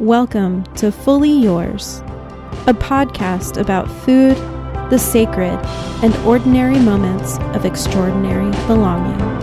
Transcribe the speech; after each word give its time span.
Welcome 0.00 0.64
to 0.74 0.90
Fully 0.90 1.30
Yours, 1.30 2.00
a 2.66 2.74
podcast 2.74 3.60
about 3.60 3.88
food, 3.88 4.36
the 4.90 4.98
sacred, 4.98 5.64
and 6.02 6.12
ordinary 6.26 6.80
moments 6.80 7.38
of 7.56 7.64
extraordinary 7.64 8.50
belonging. 8.66 9.33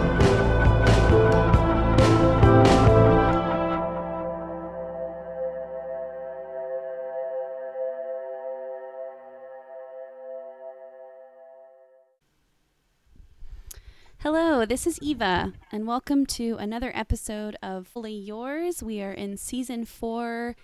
This 14.72 14.88
is 14.88 14.98
Eva, 15.02 15.52
and 15.70 15.86
welcome 15.86 16.26
to 16.26 16.56
another 16.58 16.94
episode 16.96 17.58
of 17.62 17.86
Fully 17.86 18.14
Yours. 18.14 18.82
We 18.82 19.02
are 19.02 19.12
in 19.12 19.36
season 19.36 19.84
four, 19.84 20.56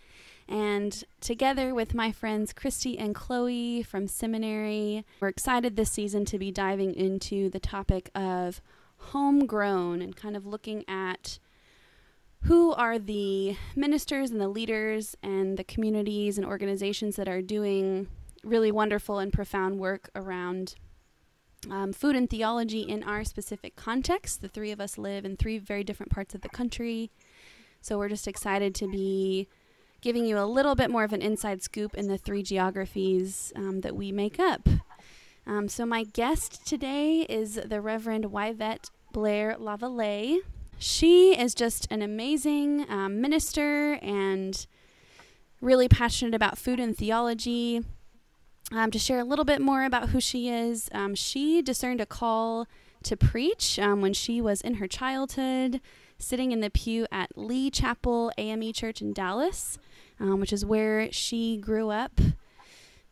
and 0.48 1.04
together 1.20 1.76
with 1.76 1.94
my 1.94 2.14
friends 2.14 2.54
Christy 2.54 2.98
and 2.98 3.14
Chloe 3.14 3.84
from 3.84 4.08
seminary, 4.08 5.04
we're 5.20 5.28
excited 5.28 5.76
this 5.76 5.92
season 5.92 6.24
to 6.24 6.40
be 6.40 6.52
diving 6.52 6.96
into 6.96 7.50
the 7.50 7.60
topic 7.60 8.10
of 8.16 8.62
homegrown 8.96 10.02
and 10.02 10.16
kind 10.16 10.38
of 10.38 10.46
looking 10.46 10.86
at 10.88 11.38
who 12.44 12.72
are 12.72 12.98
the 12.98 13.58
ministers 13.76 14.32
and 14.32 14.40
the 14.40 14.48
leaders 14.48 15.18
and 15.22 15.58
the 15.58 15.66
communities 15.66 16.38
and 16.38 16.48
organizations 16.48 17.18
that 17.18 17.28
are 17.28 17.42
doing 17.42 18.08
really 18.42 18.72
wonderful 18.72 19.20
and 19.20 19.34
profound 19.34 19.80
work 19.80 20.10
around 20.16 20.76
um, 21.70 21.94
food 21.94 22.16
and 22.16 22.30
theology 22.30 22.82
in 22.82 23.04
our 23.04 23.24
specific 23.24 23.76
context. 23.76 24.42
The 24.42 24.48
three 24.48 24.72
of 24.72 24.80
us 24.80 24.98
live 24.98 25.26
in 25.26 25.38
three 25.38 25.58
very 25.58 25.84
different 25.84 26.12
parts 26.12 26.36
of 26.36 26.42
the 26.42 26.50
country. 26.50 27.12
So 27.82 27.98
we're 27.98 28.10
just 28.10 28.28
excited 28.28 28.76
to 28.76 28.88
be 28.88 29.48
giving 30.02 30.26
you 30.26 30.38
a 30.38 30.46
little 30.46 30.76
bit 30.76 30.90
more 30.90 31.04
of 31.04 31.14
an 31.14 31.22
inside 31.22 31.64
scoop 31.64 31.96
in 31.96 32.08
the 32.08 32.18
three 32.18 32.44
geographies 32.44 33.52
um, 33.56 33.82
that 33.82 33.96
we 33.96 34.12
make 34.12 34.40
up. 34.40 34.68
Um, 35.46 35.68
so 35.70 35.86
my 35.86 36.04
guest 36.04 36.66
today 36.68 37.22
is 37.30 37.56
the 37.56 37.82
Reverend 37.82 38.26
Yvette 38.34 38.90
Blair 39.14 39.56
Lavallais. 39.58 40.40
She 40.78 41.38
is 41.38 41.56
just 41.56 41.88
an 41.90 42.02
amazing 42.02 42.86
um, 42.90 43.22
minister 43.22 43.94
and 43.94 44.68
really 45.62 45.88
passionate 45.88 46.36
about 46.36 46.58
food 46.58 46.80
and 46.80 46.96
theology. 46.96 47.84
Um, 48.72 48.92
to 48.92 49.00
share 49.00 49.20
a 49.20 49.24
little 49.24 49.46
bit 49.46 49.62
more 49.62 49.86
about 49.86 50.10
who 50.10 50.20
she 50.20 50.50
is, 50.50 50.90
um, 50.92 51.16
she 51.16 51.62
discerned 51.62 52.02
a 52.02 52.06
call 52.06 52.68
to 53.04 53.16
preach 53.16 53.80
um, 53.80 54.02
when 54.02 54.14
she 54.14 54.42
was 54.42 54.60
in 54.60 54.76
her 54.76 54.88
childhood, 54.88 55.80
sitting 56.20 56.52
in 56.52 56.60
the 56.60 56.70
pew 56.70 57.08
at 57.10 57.38
Lee 57.38 57.70
Chapel 57.70 58.32
AME 58.38 58.74
Church 58.74 59.02
in 59.02 59.14
Dallas, 59.14 59.78
um, 60.20 60.42
which 60.42 60.52
is 60.52 60.66
where 60.66 61.10
she 61.14 61.56
grew 61.56 61.92
up, 61.92 62.20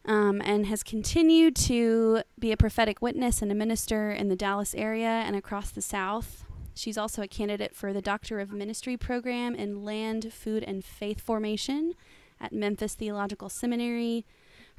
um, 0.03 0.41
and 0.43 0.65
has 0.65 0.83
continued 0.83 1.55
to 1.55 2.21
be 2.37 2.51
a 2.51 2.57
prophetic 2.57 3.01
witness 3.01 3.41
and 3.41 3.49
a 3.49 3.55
minister 3.55 4.11
in 4.11 4.27
the 4.27 4.35
Dallas 4.35 4.75
area 4.75 5.07
and 5.07 5.37
across 5.37 5.71
the 5.71 5.81
South. 5.81 6.43
She's 6.73 6.97
also 6.97 7.21
a 7.21 7.27
candidate 7.29 7.73
for 7.73 7.93
the 7.93 8.01
Doctor 8.01 8.41
of 8.41 8.51
Ministry 8.51 8.97
program 8.97 9.55
in 9.55 9.85
Land, 9.85 10.33
Food, 10.33 10.63
and 10.67 10.83
Faith 10.83 11.21
Formation 11.21 11.93
at 12.41 12.51
Memphis 12.51 12.95
Theological 12.95 13.47
Seminary. 13.47 14.25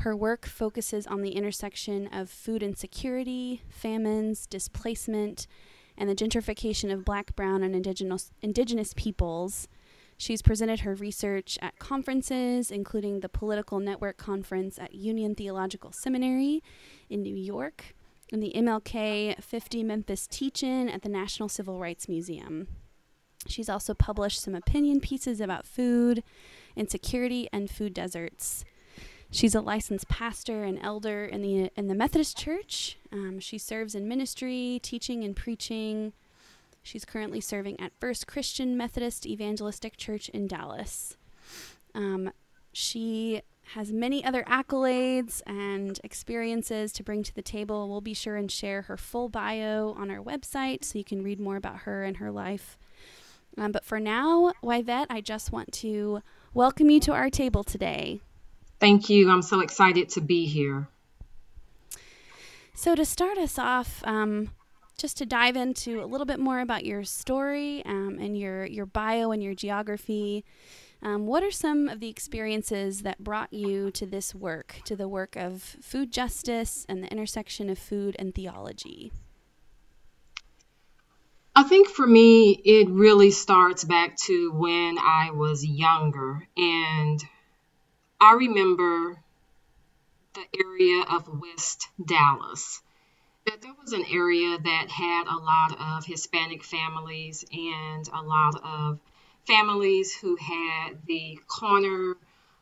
Her 0.00 0.14
work 0.14 0.47
focuses 0.47 1.06
on 1.06 1.22
the 1.22 1.30
intersection 1.33 2.06
of 2.08 2.30
food 2.30 2.62
insecurity, 2.62 3.62
famines, 3.69 4.47
displacement, 4.47 5.47
and 5.97 6.08
the 6.08 6.14
gentrification 6.14 6.92
of 6.92 7.05
black, 7.05 7.34
brown, 7.34 7.62
and 7.62 7.75
indigenous, 7.75 8.30
indigenous 8.42 8.92
peoples. 8.94 9.69
She's 10.19 10.42
presented 10.42 10.80
her 10.80 10.94
research 10.94 11.58
at 11.61 11.78
conferences, 11.78 12.70
including 12.70 13.20
the 13.20 13.28
Political 13.28 13.80
Network 13.80 14.17
Conference 14.17 14.78
at 14.78 14.94
Union 14.94 15.34
Theological 15.34 15.92
Seminary 15.92 16.63
in 17.08 17.23
New 17.23 17.34
York 17.34 17.95
and 18.33 18.42
the 18.42 18.52
MLK 18.57 19.42
50 19.42 19.83
Memphis 19.84 20.27
Teach 20.27 20.63
In 20.63 20.89
at 20.89 21.02
the 21.02 21.08
National 21.08 21.48
Civil 21.48 21.78
Rights 21.78 22.08
Museum. 22.08 22.67
She's 23.46 23.68
also 23.68 23.95
published 23.95 24.40
some 24.40 24.55
opinion 24.55 25.01
pieces 25.01 25.40
about 25.40 25.67
food, 25.67 26.24
insecurity, 26.74 27.48
and 27.52 27.70
food 27.70 27.95
deserts. 27.95 28.64
She's 29.31 29.55
a 29.55 29.61
licensed 29.61 30.09
pastor 30.09 30.64
and 30.64 30.79
elder 30.81 31.25
in 31.25 31.42
the 31.42 31.70
in 31.77 31.89
the 31.89 31.95
Methodist 31.95 32.39
Church. 32.39 32.98
Um, 33.13 33.41
she 33.41 33.59
serves 33.59 33.95
in 33.95 34.09
ministry, 34.09 34.81
teaching, 34.83 35.25
and 35.25 35.35
preaching. 35.35 36.13
She's 36.83 37.05
currently 37.05 37.41
serving 37.41 37.81
at 37.81 37.92
First 38.01 38.27
Christian 38.27 38.77
Methodist 38.77 39.27
Evangelistic 39.27 39.97
Church 39.97 40.29
in 40.29 40.47
Dallas. 40.47 41.17
Um, 41.95 42.31
she 42.73 43.42
has 43.75 43.92
many 43.92 44.25
other 44.25 44.45
accolades 44.45 45.43
and 45.47 45.98
experiences 46.05 46.93
to 46.93 47.03
bring 47.03 47.25
to 47.25 47.35
the 47.35 47.43
table. 47.43 47.89
We'll 47.89 48.01
be 48.01 48.14
sure 48.14 48.37
and 48.37 48.51
share 48.51 48.83
her 48.83 48.97
full 48.97 49.29
bio 49.29 49.95
on 49.98 50.11
our 50.11 50.23
website 50.23 50.85
so 50.85 50.98
you 50.98 51.05
can 51.05 51.25
read 51.25 51.41
more 51.41 51.57
about 51.57 51.79
her 51.79 52.05
and 52.05 52.19
her 52.19 52.31
life. 52.31 52.79
Um, 53.58 53.73
but 53.73 53.85
for 53.85 53.98
now, 53.98 54.53
Yvette, 54.63 55.08
I 55.11 55.20
just 55.20 55.51
want 55.51 55.73
to 55.75 56.23
welcome 56.55 56.91
you 56.91 57.01
to 57.01 57.13
our 57.13 57.31
table 57.31 57.64
today. 57.64 58.20
Thank 58.79 59.09
you. 59.09 59.31
I'm 59.31 59.42
so 59.42 59.61
excited 59.61 60.11
to 60.11 60.20
be 60.20 60.47
here. 60.47 60.89
So, 62.75 62.95
to 62.95 63.05
start 63.05 63.39
us 63.39 63.59
off, 63.59 64.03
um, 64.05 64.51
just 64.98 65.17
to 65.19 65.27
dive 65.27 65.57
into 65.57 66.03
a 66.03 66.07
little 66.07 66.27
bit 66.27 66.39
more 66.39 66.61
about 66.61 66.85
your 66.85 67.05
story 67.05 67.83
um, 67.87 68.19
and 68.20 68.39
your, 68.39 68.67
your 68.67 68.87
bio 68.87 69.31
and 69.31 69.42
your 69.42 69.55
geography, 69.55 70.45
um, 71.03 71.27
what 71.27 71.42
are 71.42 71.51
some 71.51 71.89
of 71.89 72.01
the 72.01 72.09
experiences 72.09 73.03
that 73.03 73.23
brought 73.23 73.53
you 73.53 73.91
to 73.92 74.07
this 74.07 74.35
work, 74.35 74.81
to 74.85 74.97
the 74.97 75.08
work 75.08 75.37
of 75.37 75.63
food 75.63 76.11
justice 76.11 76.85
and 76.89 77.03
the 77.03 77.08
intersection 77.08 77.70
of 77.70 77.79
food 77.79 78.17
and 78.19 78.35
theology? 78.35 79.13
I 81.55 81.63
think 81.63 81.89
for 81.89 82.07
me, 82.07 82.61
it 82.64 82.91
really 82.91 83.31
starts 83.31 83.85
back 83.85 84.17
to 84.27 84.53
when 84.53 84.98
I 84.98 85.31
was 85.33 85.64
younger 85.64 86.47
and 86.57 87.23
I 88.20 88.32
remember 88.32 89.18
the 90.34 90.64
area 90.64 91.04
of 91.10 91.28
West 91.40 91.88
Dallas. 92.02 92.80
That 93.46 93.62
there 93.62 93.74
was 93.80 93.92
an 93.92 94.04
area 94.10 94.58
that 94.58 94.90
had 94.90 95.27
a 95.28 95.36
lot 95.36 95.78
of 95.98 96.06
Hispanic 96.06 96.64
families 96.64 97.44
and 97.52 98.08
a 98.12 98.22
lot 98.22 98.60
of 98.64 99.00
families 99.46 100.16
who 100.16 100.36
had 100.36 101.06
the 101.06 101.38
corner 101.46 102.16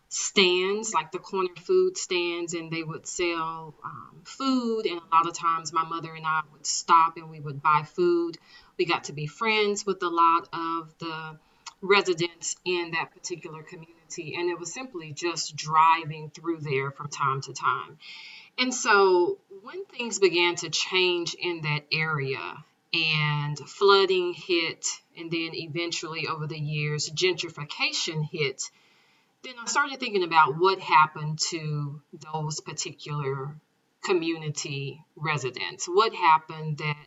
stands, 0.09 0.92
like 0.92 1.10
the 1.12 1.19
corner 1.19 1.54
food 1.62 1.97
stands, 1.97 2.53
and 2.54 2.71
they 2.71 2.82
would 2.82 3.06
sell 3.06 3.75
um, 3.82 4.22
food. 4.25 4.86
And 4.86 5.00
a 5.00 5.15
lot 5.16 5.26
of 5.26 5.34
times, 5.34 5.72
my 5.72 5.84
mother 5.84 6.12
and 6.12 6.26
I 6.26 6.42
would 6.53 6.66
stop 6.66 7.16
and 7.16 7.31
we 7.31 7.41
would 7.41 7.62
buy 7.62 7.82
food. 7.84 8.38
We 8.76 8.84
got 8.84 9.04
to 9.04 9.12
be 9.12 9.26
friends 9.26 9.86
with 9.86 10.03
a 10.03 10.09
lot 10.09 10.48
of 10.53 10.92
the 10.98 11.38
residents 11.81 12.56
in 12.65 12.91
that 12.92 13.12
particular 13.12 13.62
community. 13.62 14.03
And 14.19 14.51
it 14.51 14.59
was 14.59 14.73
simply 14.73 15.13
just 15.13 15.57
driving 15.57 16.31
through 16.31 16.61
there 16.61 16.91
from 16.91 17.09
time 17.09 17.41
to 17.43 17.53
time. 17.53 17.99
And 18.59 18.73
so 18.73 19.39
when 19.63 19.85
things 19.87 20.19
began 20.19 20.55
to 20.57 20.71
change 20.71 21.35
in 21.35 21.63
that 21.63 21.87
area 21.93 22.65
and 22.93 23.59
flooding 23.59 24.33
hit, 24.33 24.87
and 25.17 25.31
then 25.31 25.51
eventually 25.55 26.29
over 26.29 26.47
the 26.47 26.59
years, 26.59 27.11
gentrification 27.11 28.29
hit, 28.31 28.71
then 29.43 29.55
I 29.61 29.67
started 29.67 29.99
thinking 29.99 30.23
about 30.23 30.57
what 30.57 30.79
happened 30.79 31.39
to 31.51 32.01
those 32.33 32.61
particular 32.61 33.55
community 34.03 35.03
residents. 35.17 35.87
What 35.87 36.15
happened 36.15 36.79
that 36.79 37.07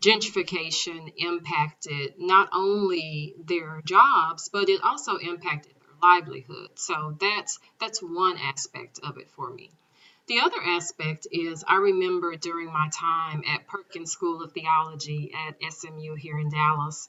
gentrification 0.00 1.12
impacted 1.16 2.14
not 2.18 2.48
only 2.52 3.34
their 3.44 3.82
jobs, 3.84 4.48
but 4.48 4.68
it 4.68 4.82
also 4.82 5.16
impacted 5.16 5.72
livelihood. 6.02 6.70
So 6.76 7.16
that's 7.20 7.58
that's 7.78 8.02
one 8.02 8.38
aspect 8.38 9.00
of 9.02 9.18
it 9.18 9.30
for 9.30 9.50
me. 9.50 9.70
The 10.26 10.40
other 10.40 10.62
aspect 10.62 11.26
is 11.32 11.64
I 11.66 11.76
remember 11.76 12.36
during 12.36 12.72
my 12.72 12.88
time 12.92 13.42
at 13.46 13.66
Perkins 13.66 14.12
School 14.12 14.42
of 14.42 14.52
Theology 14.52 15.32
at 15.34 15.72
SMU 15.72 16.14
here 16.14 16.38
in 16.38 16.50
Dallas 16.50 17.08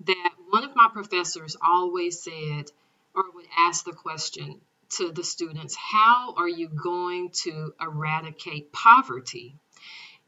that 0.00 0.32
one 0.50 0.64
of 0.64 0.74
my 0.76 0.88
professors 0.92 1.56
always 1.62 2.22
said 2.22 2.70
or 3.14 3.30
would 3.34 3.46
ask 3.56 3.84
the 3.84 3.92
question 3.92 4.60
to 4.88 5.10
the 5.10 5.24
students, 5.24 5.74
how 5.74 6.34
are 6.36 6.48
you 6.48 6.68
going 6.68 7.30
to 7.30 7.72
eradicate 7.80 8.72
poverty? 8.72 9.56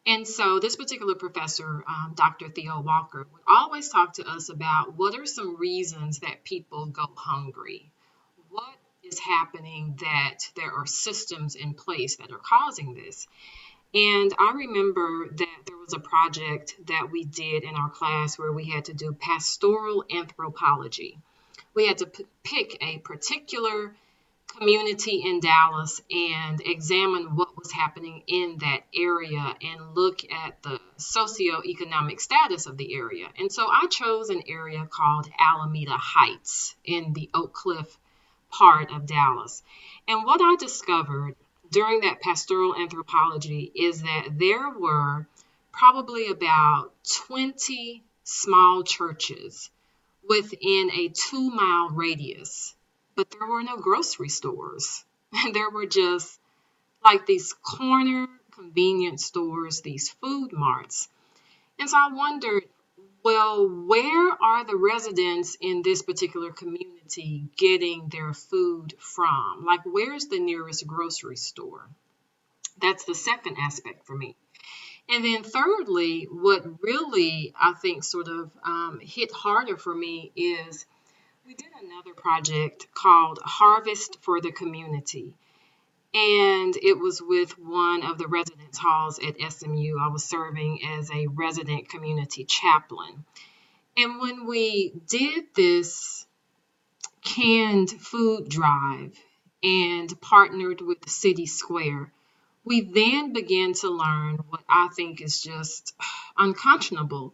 And 0.06 0.26
so, 0.26 0.58
this 0.58 0.76
particular 0.76 1.14
professor, 1.14 1.84
um, 1.86 2.12
Dr. 2.14 2.48
Theo 2.48 2.80
Walker, 2.80 3.26
would 3.30 3.42
always 3.46 3.90
talk 3.90 4.14
to 4.14 4.26
us 4.26 4.48
about 4.48 4.94
what 4.96 5.18
are 5.18 5.26
some 5.26 5.56
reasons 5.56 6.20
that 6.20 6.44
people 6.44 6.86
go 6.86 7.06
hungry? 7.14 7.92
Is 9.10 9.18
happening 9.18 9.96
that 10.00 10.38
there 10.54 10.70
are 10.70 10.86
systems 10.86 11.54
in 11.54 11.74
place 11.74 12.16
that 12.16 12.30
are 12.30 12.38
causing 12.38 12.94
this? 12.94 13.26
And 13.94 14.34
I 14.38 14.52
remember 14.54 15.28
that 15.30 15.60
there 15.66 15.76
was 15.78 15.94
a 15.94 15.98
project 15.98 16.76
that 16.88 17.10
we 17.10 17.24
did 17.24 17.64
in 17.64 17.74
our 17.74 17.88
class 17.88 18.38
where 18.38 18.52
we 18.52 18.68
had 18.68 18.84
to 18.86 18.92
do 18.92 19.12
pastoral 19.12 20.04
anthropology, 20.14 21.18
we 21.72 21.86
had 21.86 21.98
to 21.98 22.06
p- 22.06 22.26
pick 22.44 22.76
a 22.82 22.98
particular 22.98 23.94
community 24.58 25.22
in 25.24 25.40
Dallas 25.40 26.02
and 26.10 26.60
examine 26.60 27.36
what 27.36 27.56
was 27.56 27.72
happening 27.72 28.24
in 28.26 28.58
that 28.58 28.80
area 28.94 29.56
and 29.62 29.94
look 29.94 30.20
at 30.30 30.62
the 30.62 30.80
socioeconomic 30.98 32.20
status 32.20 32.66
of 32.66 32.76
the 32.76 32.94
area. 32.94 33.28
And 33.38 33.50
so 33.50 33.68
I 33.70 33.86
chose 33.86 34.28
an 34.28 34.42
area 34.48 34.86
called 34.86 35.30
Alameda 35.38 35.96
Heights 35.96 36.74
in 36.84 37.12
the 37.14 37.30
Oak 37.32 37.54
Cliff 37.54 37.96
part 38.50 38.90
of 38.90 39.06
Dallas. 39.06 39.62
And 40.06 40.24
what 40.24 40.40
I 40.42 40.56
discovered 40.56 41.36
during 41.70 42.00
that 42.00 42.20
pastoral 42.20 42.74
anthropology 42.74 43.70
is 43.74 44.02
that 44.02 44.28
there 44.32 44.70
were 44.70 45.26
probably 45.72 46.28
about 46.28 46.92
20 47.26 48.02
small 48.24 48.82
churches 48.82 49.70
within 50.28 50.90
a 50.92 51.08
two 51.08 51.50
mile 51.50 51.90
radius 51.90 52.74
but 53.18 53.32
there 53.32 53.48
were 53.48 53.64
no 53.64 53.76
grocery 53.76 54.28
stores. 54.28 55.04
there 55.52 55.70
were 55.70 55.86
just 55.86 56.38
like 57.04 57.26
these 57.26 57.52
corner 57.52 58.28
convenience 58.52 59.24
stores, 59.24 59.80
these 59.80 60.08
food 60.08 60.52
marts. 60.52 61.08
And 61.80 61.90
so 61.90 61.96
I 61.98 62.12
wondered, 62.12 62.62
well, 63.22 63.68
where 63.68 64.30
are 64.42 64.64
the 64.64 64.76
residents 64.76 65.56
in 65.60 65.82
this 65.82 66.02
particular 66.02 66.52
community 66.52 67.48
getting 67.56 68.08
their 68.08 68.32
food 68.32 68.94
from? 68.98 69.64
Like, 69.66 69.80
where's 69.84 70.26
the 70.26 70.38
nearest 70.38 70.86
grocery 70.86 71.36
store? 71.36 71.88
That's 72.80 73.04
the 73.04 73.14
second 73.14 73.56
aspect 73.60 74.06
for 74.06 74.16
me. 74.16 74.36
And 75.08 75.24
then, 75.24 75.42
thirdly, 75.42 76.28
what 76.30 76.82
really 76.82 77.54
I 77.58 77.72
think 77.72 78.04
sort 78.04 78.28
of 78.28 78.50
um, 78.62 79.00
hit 79.02 79.32
harder 79.32 79.76
for 79.76 79.94
me 79.94 80.30
is 80.36 80.86
we 81.46 81.54
did 81.54 81.68
another 81.82 82.14
project 82.14 82.86
called 82.94 83.38
Harvest 83.42 84.18
for 84.20 84.40
the 84.40 84.52
Community. 84.52 85.34
And 86.18 86.76
it 86.76 86.98
was 86.98 87.22
with 87.22 87.56
one 87.60 88.02
of 88.02 88.18
the 88.18 88.26
residence 88.26 88.76
halls 88.76 89.20
at 89.20 89.36
SMU. 89.52 89.98
I 90.00 90.08
was 90.08 90.24
serving 90.24 90.80
as 90.84 91.10
a 91.12 91.28
resident 91.28 91.88
community 91.88 92.44
chaplain. 92.44 93.24
And 93.96 94.20
when 94.20 94.46
we 94.46 94.94
did 95.06 95.44
this 95.54 96.26
canned 97.22 97.90
food 97.90 98.48
drive 98.48 99.16
and 99.62 100.20
partnered 100.20 100.80
with 100.80 101.02
the 101.02 101.10
City 101.10 101.46
Square, 101.46 102.12
we 102.64 102.80
then 102.80 103.32
began 103.32 103.74
to 103.74 103.88
learn 103.88 104.38
what 104.48 104.64
I 104.68 104.88
think 104.96 105.20
is 105.20 105.40
just 105.40 105.94
unconscionable 106.36 107.32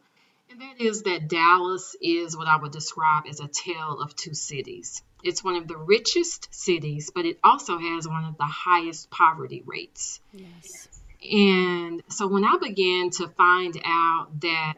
and 0.50 0.60
that 0.60 0.80
is 0.80 1.02
that 1.02 1.28
Dallas 1.28 1.96
is 2.00 2.36
what 2.36 2.46
I 2.46 2.56
would 2.56 2.70
describe 2.70 3.24
as 3.28 3.40
a 3.40 3.48
tale 3.48 3.98
of 4.00 4.14
two 4.14 4.34
cities. 4.34 5.02
It's 5.24 5.42
one 5.42 5.56
of 5.56 5.66
the 5.66 5.76
richest 5.76 6.54
cities, 6.54 7.10
but 7.14 7.24
it 7.24 7.38
also 7.42 7.78
has 7.78 8.06
one 8.06 8.24
of 8.24 8.36
the 8.36 8.44
highest 8.44 9.10
poverty 9.10 9.62
rates. 9.64 10.20
Yes. 10.32 10.88
And 11.28 12.02
so 12.08 12.26
when 12.26 12.44
I 12.44 12.58
began 12.58 13.10
to 13.10 13.28
find 13.28 13.80
out 13.84 14.40
that 14.42 14.74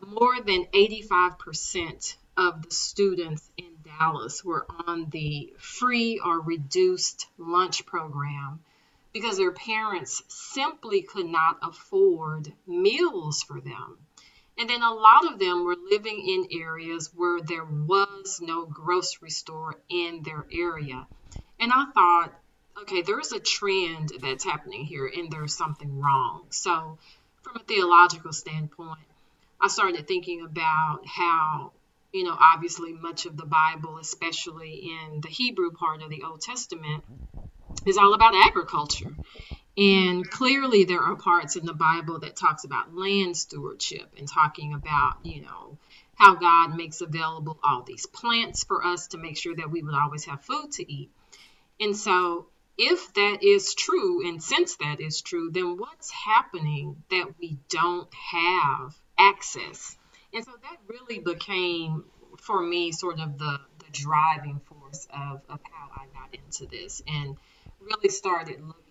more 0.00 0.40
than 0.40 0.64
85% 0.66 2.16
of 2.36 2.62
the 2.62 2.74
students 2.74 3.48
in 3.56 3.70
Dallas 3.84 4.44
were 4.44 4.66
on 4.86 5.08
the 5.10 5.54
free 5.58 6.18
or 6.18 6.40
reduced 6.40 7.28
lunch 7.38 7.86
program 7.86 8.60
because 9.12 9.36
their 9.36 9.52
parents 9.52 10.22
simply 10.26 11.02
could 11.02 11.26
not 11.26 11.58
afford 11.62 12.52
meals 12.66 13.44
for 13.44 13.60
them. 13.60 13.98
And 14.56 14.70
then 14.70 14.82
a 14.82 14.94
lot 14.94 15.32
of 15.32 15.38
them 15.38 15.64
were 15.64 15.76
living 15.76 16.20
in 16.26 16.60
areas 16.60 17.10
where 17.14 17.40
there 17.40 17.64
was 17.64 18.40
no 18.40 18.66
grocery 18.66 19.30
store 19.30 19.80
in 19.88 20.22
their 20.22 20.46
area. 20.52 21.06
And 21.58 21.72
I 21.72 21.86
thought, 21.92 22.32
okay, 22.82 23.02
there's 23.02 23.32
a 23.32 23.40
trend 23.40 24.12
that's 24.20 24.44
happening 24.44 24.84
here 24.84 25.06
and 25.06 25.30
there's 25.30 25.56
something 25.56 26.00
wrong. 26.00 26.46
So, 26.50 26.98
from 27.42 27.56
a 27.56 27.64
theological 27.64 28.32
standpoint, 28.32 29.06
I 29.60 29.68
started 29.68 30.06
thinking 30.06 30.42
about 30.42 31.06
how, 31.06 31.72
you 32.12 32.24
know, 32.24 32.36
obviously 32.38 32.92
much 32.92 33.26
of 33.26 33.36
the 33.36 33.46
Bible, 33.46 33.98
especially 33.98 34.90
in 34.90 35.20
the 35.20 35.28
Hebrew 35.28 35.72
part 35.72 36.02
of 36.02 36.10
the 36.10 36.22
Old 36.22 36.40
Testament, 36.40 37.04
is 37.86 37.98
all 37.98 38.14
about 38.14 38.34
agriculture. 38.34 39.13
And 39.76 40.28
clearly, 40.28 40.84
there 40.84 41.00
are 41.00 41.16
parts 41.16 41.56
in 41.56 41.66
the 41.66 41.74
Bible 41.74 42.20
that 42.20 42.36
talks 42.36 42.64
about 42.64 42.94
land 42.94 43.36
stewardship 43.36 44.14
and 44.16 44.28
talking 44.28 44.72
about, 44.72 45.16
you 45.24 45.42
know, 45.42 45.78
how 46.14 46.36
God 46.36 46.76
makes 46.76 47.00
available 47.00 47.58
all 47.62 47.82
these 47.82 48.06
plants 48.06 48.62
for 48.62 48.84
us 48.84 49.08
to 49.08 49.18
make 49.18 49.36
sure 49.36 49.56
that 49.56 49.70
we 49.70 49.82
would 49.82 49.94
always 49.94 50.24
have 50.26 50.44
food 50.44 50.70
to 50.72 50.92
eat. 50.92 51.10
And 51.80 51.96
so, 51.96 52.46
if 52.78 53.12
that 53.14 53.42
is 53.42 53.74
true, 53.74 54.26
and 54.26 54.42
since 54.42 54.76
that 54.76 55.00
is 55.00 55.20
true, 55.22 55.50
then 55.50 55.76
what's 55.76 56.10
happening 56.10 57.02
that 57.10 57.34
we 57.40 57.58
don't 57.68 58.12
have 58.14 58.94
access? 59.18 59.96
And 60.32 60.44
so 60.44 60.52
that 60.62 60.78
really 60.88 61.20
became, 61.20 62.04
for 62.38 62.60
me, 62.60 62.92
sort 62.92 63.20
of 63.20 63.38
the, 63.38 63.60
the 63.78 63.90
driving 63.92 64.60
force 64.66 65.06
of, 65.12 65.42
of 65.48 65.60
how 65.70 65.88
I 65.94 66.06
got 66.12 66.34
into 66.34 66.66
this 66.66 67.02
and 67.06 67.36
really 67.80 68.08
started 68.08 68.60
looking 68.60 68.83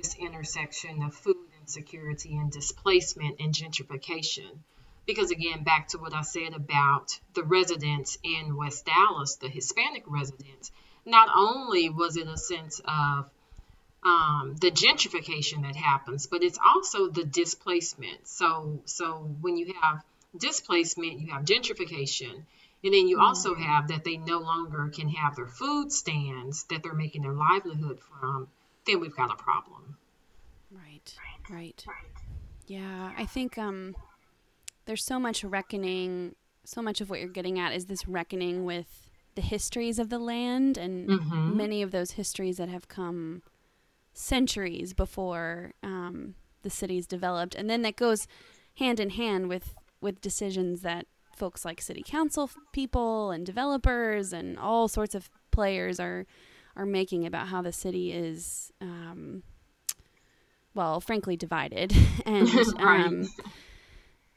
this 0.00 0.16
intersection 0.16 1.02
of 1.02 1.14
food 1.14 1.36
insecurity 1.60 2.36
and 2.36 2.50
displacement 2.50 3.38
and 3.38 3.54
gentrification. 3.54 4.58
Because 5.06 5.30
again, 5.30 5.62
back 5.62 5.88
to 5.88 5.98
what 5.98 6.14
I 6.14 6.22
said 6.22 6.54
about 6.54 7.18
the 7.34 7.42
residents 7.42 8.18
in 8.22 8.56
West 8.56 8.86
Dallas, 8.86 9.36
the 9.36 9.48
Hispanic 9.48 10.04
residents, 10.06 10.72
not 11.04 11.28
only 11.34 11.88
was 11.88 12.16
it 12.16 12.26
a 12.26 12.36
sense 12.36 12.80
of 12.84 13.30
um, 14.02 14.56
the 14.60 14.70
gentrification 14.70 15.62
that 15.62 15.76
happens, 15.76 16.26
but 16.26 16.42
it's 16.42 16.58
also 16.64 17.08
the 17.08 17.24
displacement. 17.24 18.26
So, 18.26 18.80
so 18.86 19.36
when 19.40 19.56
you 19.56 19.74
have 19.80 20.02
displacement, 20.36 21.20
you 21.20 21.32
have 21.32 21.44
gentrification, 21.44 22.32
and 22.82 22.94
then 22.94 23.08
you 23.08 23.16
mm-hmm. 23.16 23.26
also 23.26 23.54
have 23.54 23.88
that 23.88 24.04
they 24.04 24.16
no 24.16 24.38
longer 24.38 24.88
can 24.88 25.08
have 25.10 25.36
their 25.36 25.46
food 25.46 25.92
stands 25.92 26.64
that 26.64 26.82
they're 26.82 26.94
making 26.94 27.22
their 27.22 27.32
livelihood 27.32 28.00
from 28.00 28.48
then 28.86 29.00
we've 29.00 29.16
got 29.16 29.32
a 29.32 29.36
problem. 29.36 29.96
Right. 30.70 31.14
Right. 31.50 31.84
Yeah, 32.66 33.12
I 33.16 33.26
think 33.26 33.58
um, 33.58 33.96
there's 34.86 35.04
so 35.04 35.18
much 35.18 35.42
reckoning. 35.42 36.36
So 36.64 36.82
much 36.82 37.00
of 37.00 37.10
what 37.10 37.18
you're 37.18 37.28
getting 37.28 37.58
at 37.58 37.72
is 37.72 37.86
this 37.86 38.06
reckoning 38.06 38.64
with 38.64 39.10
the 39.34 39.42
histories 39.42 39.98
of 39.98 40.08
the 40.08 40.18
land 40.18 40.76
and 40.76 41.08
mm-hmm. 41.08 41.56
many 41.56 41.82
of 41.82 41.90
those 41.90 42.12
histories 42.12 42.58
that 42.58 42.68
have 42.68 42.88
come 42.88 43.42
centuries 44.12 44.92
before 44.92 45.72
um, 45.82 46.34
the 46.62 46.70
city's 46.70 47.06
developed, 47.06 47.54
and 47.54 47.68
then 47.68 47.82
that 47.82 47.96
goes 47.96 48.26
hand 48.74 49.00
in 49.00 49.10
hand 49.10 49.48
with 49.48 49.74
with 50.00 50.20
decisions 50.20 50.82
that 50.82 51.06
folks 51.36 51.64
like 51.64 51.80
city 51.80 52.02
council 52.06 52.50
people 52.72 53.30
and 53.30 53.46
developers 53.46 54.32
and 54.32 54.58
all 54.58 54.88
sorts 54.88 55.14
of 55.14 55.30
players 55.50 55.98
are 55.98 56.26
are 56.76 56.86
making 56.86 57.26
about 57.26 57.48
how 57.48 57.62
the 57.62 57.72
city 57.72 58.12
is, 58.12 58.72
um, 58.80 59.42
well, 60.74 61.00
frankly, 61.00 61.36
divided. 61.36 61.94
and 62.26 62.48
um, 62.78 63.28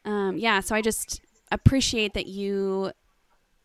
um, 0.05 0.37
yeah, 0.37 0.59
so 0.59 0.75
I 0.75 0.81
just 0.81 1.21
appreciate 1.51 2.13
that 2.13 2.27
you 2.27 2.91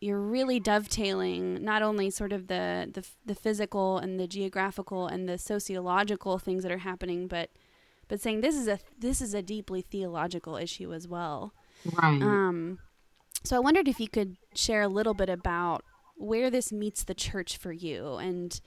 you're 0.00 0.20
really 0.20 0.60
dovetailing 0.60 1.64
not 1.64 1.82
only 1.82 2.08
sort 2.08 2.32
of 2.32 2.46
the, 2.46 2.88
the 2.92 3.04
the 3.26 3.34
physical 3.34 3.98
and 3.98 4.20
the 4.20 4.28
geographical 4.28 5.08
and 5.08 5.28
the 5.28 5.38
sociological 5.38 6.38
things 6.38 6.62
that 6.62 6.70
are 6.70 6.78
happening, 6.78 7.26
but 7.26 7.50
but 8.06 8.20
saying 8.20 8.40
this 8.40 8.54
is 8.54 8.68
a 8.68 8.78
this 8.98 9.20
is 9.20 9.34
a 9.34 9.42
deeply 9.42 9.82
theological 9.82 10.56
issue 10.56 10.92
as 10.92 11.08
well. 11.08 11.52
Right. 12.00 12.22
Um, 12.22 12.78
so 13.44 13.56
I 13.56 13.60
wondered 13.60 13.88
if 13.88 14.00
you 14.00 14.08
could 14.08 14.36
share 14.54 14.82
a 14.82 14.88
little 14.88 15.14
bit 15.14 15.28
about 15.28 15.84
where 16.18 16.50
this 16.50 16.72
meets 16.72 17.04
the 17.04 17.14
church 17.14 17.56
for 17.56 17.72
you. 17.72 18.14
And 18.14 18.60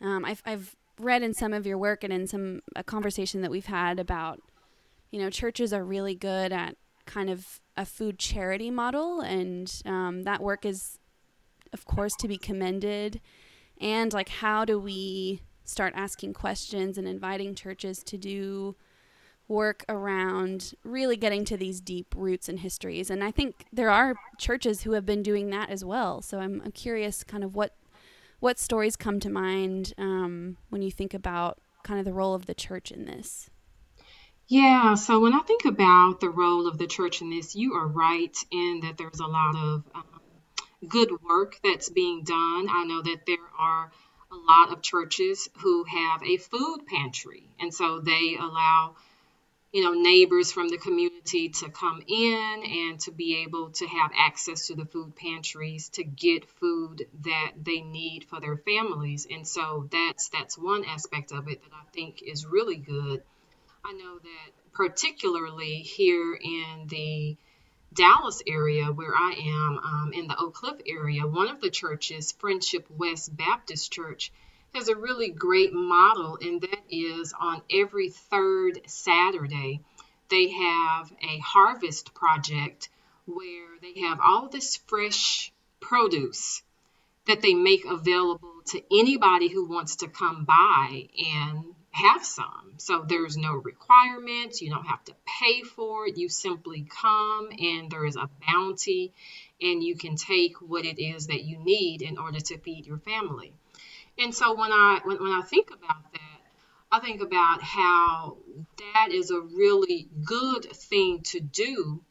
um, 0.00 0.24
I've, 0.24 0.42
I've 0.44 0.76
read 1.00 1.22
in 1.22 1.32
some 1.32 1.52
of 1.52 1.66
your 1.66 1.78
work 1.78 2.04
and 2.04 2.12
in 2.12 2.26
some 2.26 2.60
a 2.76 2.82
conversation 2.82 3.40
that 3.42 3.50
we've 3.50 3.66
had 3.66 3.98
about, 3.98 4.40
you 5.10 5.20
know, 5.20 5.30
churches 5.30 5.72
are 5.72 5.84
really 5.84 6.14
good 6.14 6.52
at 6.52 6.76
kind 7.06 7.30
of 7.30 7.60
a 7.76 7.86
food 7.86 8.18
charity 8.18 8.70
model, 8.70 9.20
and 9.20 9.80
um, 9.86 10.24
that 10.24 10.42
work 10.42 10.66
is, 10.66 10.98
of 11.72 11.84
course, 11.86 12.14
to 12.16 12.28
be 12.28 12.36
commended. 12.36 13.20
And 13.80 14.12
like, 14.12 14.28
how 14.28 14.64
do 14.64 14.78
we 14.78 15.40
start 15.64 15.94
asking 15.96 16.34
questions 16.34 16.98
and 16.98 17.06
inviting 17.06 17.54
churches 17.54 18.02
to 18.02 18.18
do 18.18 18.76
work 19.48 19.84
around 19.88 20.74
really 20.84 21.16
getting 21.16 21.44
to 21.46 21.56
these 21.56 21.80
deep 21.80 22.14
roots 22.16 22.48
and 22.48 22.60
histories. 22.60 23.10
And 23.10 23.24
I 23.24 23.30
think 23.30 23.64
there 23.72 23.90
are 23.90 24.14
churches 24.38 24.82
who 24.82 24.92
have 24.92 25.06
been 25.06 25.22
doing 25.22 25.50
that 25.50 25.70
as 25.70 25.84
well. 25.84 26.20
So 26.22 26.38
I'm, 26.38 26.60
I'm 26.64 26.72
curious, 26.72 27.24
kind 27.24 27.42
of 27.42 27.54
what 27.54 27.74
what 28.40 28.58
stories 28.58 28.94
come 28.94 29.18
to 29.18 29.30
mind 29.30 29.92
um, 29.98 30.56
when 30.68 30.80
you 30.80 30.92
think 30.92 31.12
about 31.12 31.58
kind 31.82 31.98
of 31.98 32.04
the 32.04 32.12
role 32.12 32.34
of 32.34 32.46
the 32.46 32.54
church 32.54 32.92
in 32.92 33.04
this. 33.04 33.50
Yeah, 34.46 34.94
so 34.94 35.20
when 35.20 35.34
I 35.34 35.40
think 35.40 35.64
about 35.64 36.20
the 36.20 36.30
role 36.30 36.68
of 36.68 36.78
the 36.78 36.86
church 36.86 37.20
in 37.20 37.30
this, 37.30 37.56
you 37.56 37.74
are 37.74 37.86
right 37.86 38.36
in 38.50 38.80
that 38.82 38.96
there's 38.96 39.20
a 39.20 39.26
lot 39.26 39.56
of 39.56 39.84
um, 39.94 40.04
good 40.88 41.10
work 41.22 41.58
that's 41.62 41.90
being 41.90 42.22
done. 42.22 42.68
I 42.70 42.84
know 42.86 43.02
that 43.02 43.26
there 43.26 43.36
are 43.58 43.90
a 44.30 44.36
lot 44.36 44.72
of 44.72 44.82
churches 44.82 45.48
who 45.58 45.84
have 45.84 46.22
a 46.22 46.36
food 46.36 46.86
pantry, 46.86 47.50
and 47.60 47.74
so 47.74 48.00
they 48.00 48.36
allow 48.38 48.94
you 49.72 49.82
know 49.82 49.92
neighbors 49.92 50.50
from 50.50 50.68
the 50.68 50.78
community 50.78 51.50
to 51.50 51.68
come 51.68 52.02
in 52.06 52.62
and 52.64 53.00
to 53.00 53.10
be 53.10 53.42
able 53.42 53.70
to 53.70 53.86
have 53.86 54.10
access 54.16 54.68
to 54.68 54.74
the 54.74 54.86
food 54.86 55.14
pantries 55.14 55.90
to 55.90 56.04
get 56.04 56.48
food 56.48 57.06
that 57.22 57.52
they 57.60 57.80
need 57.80 58.24
for 58.24 58.40
their 58.40 58.56
families. 58.56 59.26
And 59.30 59.46
so 59.46 59.88
that's 59.92 60.30
that's 60.30 60.56
one 60.56 60.84
aspect 60.84 61.32
of 61.32 61.48
it 61.48 61.62
that 61.62 61.72
i 61.74 61.84
think 61.92 62.22
is 62.22 62.46
really 62.46 62.76
good. 62.76 63.22
I 63.84 63.92
know 63.92 64.18
that 64.18 64.52
particularly 64.72 65.78
here 65.78 66.34
in 66.34 66.86
the 66.88 67.36
Dallas 67.92 68.42
area 68.46 68.86
where 68.86 69.14
I 69.14 69.32
am 69.32 69.78
um, 69.78 70.12
in 70.12 70.28
the 70.28 70.36
Oak 70.38 70.54
Cliff 70.54 70.80
area, 70.86 71.26
one 71.26 71.48
of 71.48 71.60
the 71.60 71.70
churches, 71.70 72.32
Friendship 72.32 72.86
West 72.90 73.34
Baptist 73.34 73.92
Church, 73.92 74.30
has 74.74 74.88
a 74.88 74.96
really 74.96 75.30
great 75.30 75.72
model, 75.72 76.38
and 76.40 76.60
that 76.60 76.82
is 76.90 77.32
on 77.38 77.62
every 77.70 78.10
third 78.10 78.80
Saturday, 78.86 79.80
they 80.30 80.50
have 80.50 81.12
a 81.22 81.38
harvest 81.38 82.14
project 82.14 82.88
where 83.26 83.78
they 83.80 84.00
have 84.00 84.18
all 84.22 84.48
this 84.48 84.76
fresh 84.86 85.52
produce 85.80 86.62
that 87.26 87.42
they 87.42 87.54
make 87.54 87.84
available 87.84 88.62
to 88.66 88.82
anybody 88.90 89.48
who 89.48 89.68
wants 89.68 89.96
to 89.96 90.08
come 90.08 90.44
by 90.44 91.08
and 91.18 91.64
have 91.90 92.24
some. 92.24 92.74
So 92.78 93.04
there's 93.06 93.36
no 93.36 93.54
requirements, 93.54 94.62
you 94.62 94.70
don't 94.70 94.86
have 94.86 95.04
to 95.04 95.14
pay 95.40 95.62
for 95.62 96.06
it. 96.06 96.16
You 96.16 96.28
simply 96.28 96.86
come 96.88 97.50
and 97.58 97.90
there 97.90 98.06
is 98.06 98.16
a 98.16 98.30
bounty 98.46 99.12
and 99.60 99.82
you 99.82 99.96
can 99.96 100.16
take 100.16 100.60
what 100.60 100.84
it 100.84 101.02
is 101.02 101.26
that 101.26 101.44
you 101.44 101.58
need 101.58 102.02
in 102.02 102.18
order 102.18 102.40
to 102.40 102.58
feed 102.58 102.86
your 102.86 102.98
family. 102.98 103.52
And 104.18 104.34
so 104.34 104.54
when 104.54 104.72
I 104.72 105.00
when, 105.04 105.22
when 105.22 105.32
I 105.32 105.42
think 105.42 105.70
about 105.70 106.12
that, 106.12 106.40
I 106.90 107.00
think 107.00 107.20
about 107.22 107.62
how 107.62 108.38
that 108.94 109.12
is 109.12 109.30
a 109.30 109.40
really 109.40 110.08
good 110.24 110.64
thing 110.72 111.22
to 111.24 111.40
do. 111.40 112.02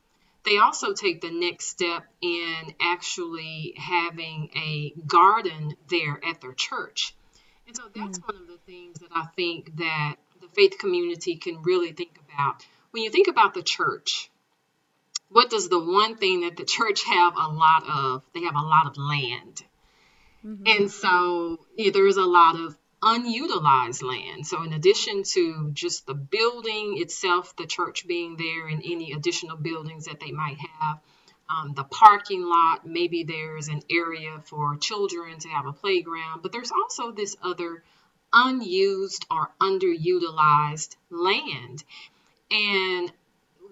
They 0.43 0.59
also 0.59 0.93
take 0.93 1.19
the 1.19 1.31
next 1.31 1.65
step 1.65 2.05
in 2.21 2.73
actually 2.79 3.73
having 3.75 4.49
a 4.55 4.93
garden 5.05 5.75
there 5.89 6.21
at 6.25 6.39
their 6.39 6.53
church. 6.53 7.13
And 7.67 7.75
so 7.75 7.83
that's 7.93 8.19
mm. 8.19 8.27
one 8.27 8.41
of 8.41 8.47
the 8.47 8.57
things 8.65 8.99
that 8.99 9.09
I 9.13 9.25
think 9.35 9.75
that 9.77 10.15
the 10.39 10.47
faith 10.47 10.77
community 10.79 11.35
can 11.35 11.61
really 11.63 11.91
think 11.91 12.17
about. 12.29 12.65
When 12.91 13.03
you 13.03 13.09
think 13.09 13.27
about 13.27 13.53
the 13.53 13.63
church, 13.63 14.31
what 15.29 15.49
does 15.49 15.67
the 15.67 15.83
one 15.83 16.15
thing 16.15 16.41
that 16.41 16.55
the 16.55 16.65
church 16.77 17.03
have 17.03 17.33
a 17.35 17.49
lot 17.49 17.83
of? 17.89 18.23
They 18.33 18.43
have 18.43 18.55
a 18.55 18.61
lot 18.61 18.85
of 18.85 18.97
land. 18.97 19.63
Mm-hmm. 20.47 20.63
And 20.65 20.91
so 20.91 21.59
yeah, 21.75 21.91
there 21.91 22.07
is 22.07 22.17
a 22.17 22.25
lot 22.25 22.55
of 22.55 22.77
unutilized 23.01 24.01
land. 24.01 24.47
So, 24.47 24.63
in 24.63 24.73
addition 24.73 25.23
to 25.23 25.71
just 25.73 26.07
the 26.07 26.13
building 26.13 26.95
itself, 26.97 27.55
the 27.55 27.65
church 27.65 28.07
being 28.07 28.37
there, 28.37 28.67
and 28.67 28.81
any 28.83 29.11
additional 29.11 29.57
buildings 29.57 30.05
that 30.05 30.19
they 30.19 30.31
might 30.31 30.57
have, 30.57 30.99
um, 31.49 31.73
the 31.75 31.83
parking 31.83 32.43
lot, 32.43 32.85
maybe 32.85 33.23
there's 33.23 33.67
an 33.67 33.81
area 33.89 34.41
for 34.45 34.77
children 34.77 35.39
to 35.39 35.49
have 35.49 35.65
a 35.65 35.73
playground, 35.73 36.41
but 36.41 36.51
there's 36.51 36.71
also 36.71 37.11
this 37.11 37.35
other 37.41 37.83
unused 38.33 39.25
or 39.31 39.51
underutilized 39.61 40.95
land. 41.09 41.83
And 42.51 43.11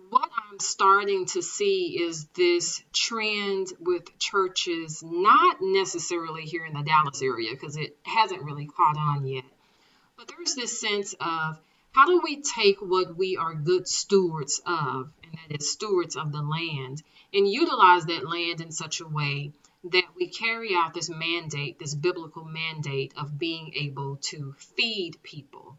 what 0.10 0.30
I'm 0.50 0.60
starting 0.60 1.26
to 1.28 1.42
see 1.42 2.00
is 2.02 2.26
this 2.36 2.84
trend 2.94 3.68
with 3.80 4.18
churches, 4.20 5.04
not 5.04 5.58
necessarily 5.62 6.44
here 6.44 6.66
in 6.66 6.74
the 6.74 6.84
Dallas 6.84 7.22
area, 7.22 7.52
because 7.52 7.78
it 7.78 7.98
hasn't 8.04 8.44
really 8.44 8.68
caught 8.68 8.98
on 8.98 9.26
yet, 9.26 9.46
but 10.18 10.28
there's 10.28 10.56
this 10.56 10.80
sense 10.80 11.14
of 11.20 11.60
how 11.92 12.08
do 12.08 12.22
we 12.24 12.42
take 12.42 12.82
what 12.82 13.16
we 13.16 13.38
are 13.38 13.54
good 13.54 13.88
stewards 13.88 14.62
of, 14.66 15.12
and 15.24 15.34
that 15.34 15.60
is 15.60 15.72
stewards 15.72 16.16
of 16.16 16.32
the 16.32 16.42
land, 16.42 17.02
and 17.34 17.48
utilize 17.48 18.06
that 18.06 18.28
land 18.28 18.62
in 18.62 18.72
such 18.72 19.02
a 19.02 19.08
way 19.08 19.52
that 19.86 20.06
we 20.16 20.28
carry 20.28 20.76
out 20.76 20.94
this 20.94 21.10
mandate, 21.10 21.80
this 21.80 21.96
biblical 21.96 22.44
mandate 22.44 23.14
of 23.18 23.38
being 23.38 23.74
able 23.76 24.18
to 24.18 24.56
feed 24.58 25.22
people 25.22 25.78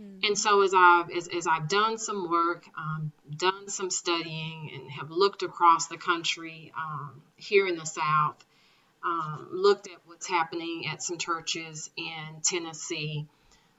Mm-hmm. 0.00 0.26
And 0.26 0.38
so 0.38 0.62
as 0.62 0.72
I've 0.74 1.10
as, 1.10 1.28
as 1.28 1.46
I've 1.46 1.68
done 1.68 1.98
some 1.98 2.30
work, 2.30 2.64
um, 2.76 3.12
done 3.36 3.68
some 3.68 3.90
studying, 3.90 4.70
and 4.74 4.90
have 4.90 5.10
looked 5.10 5.42
across 5.42 5.86
the 5.86 5.98
country 5.98 6.72
um, 6.76 7.22
here 7.36 7.66
in 7.66 7.76
the 7.76 7.84
South, 7.84 8.42
um, 9.04 9.48
looked 9.50 9.86
at 9.86 9.98
what's 10.06 10.28
happening 10.28 10.86
at 10.86 11.02
some 11.02 11.18
churches 11.18 11.90
in 11.96 12.40
Tennessee, 12.42 13.26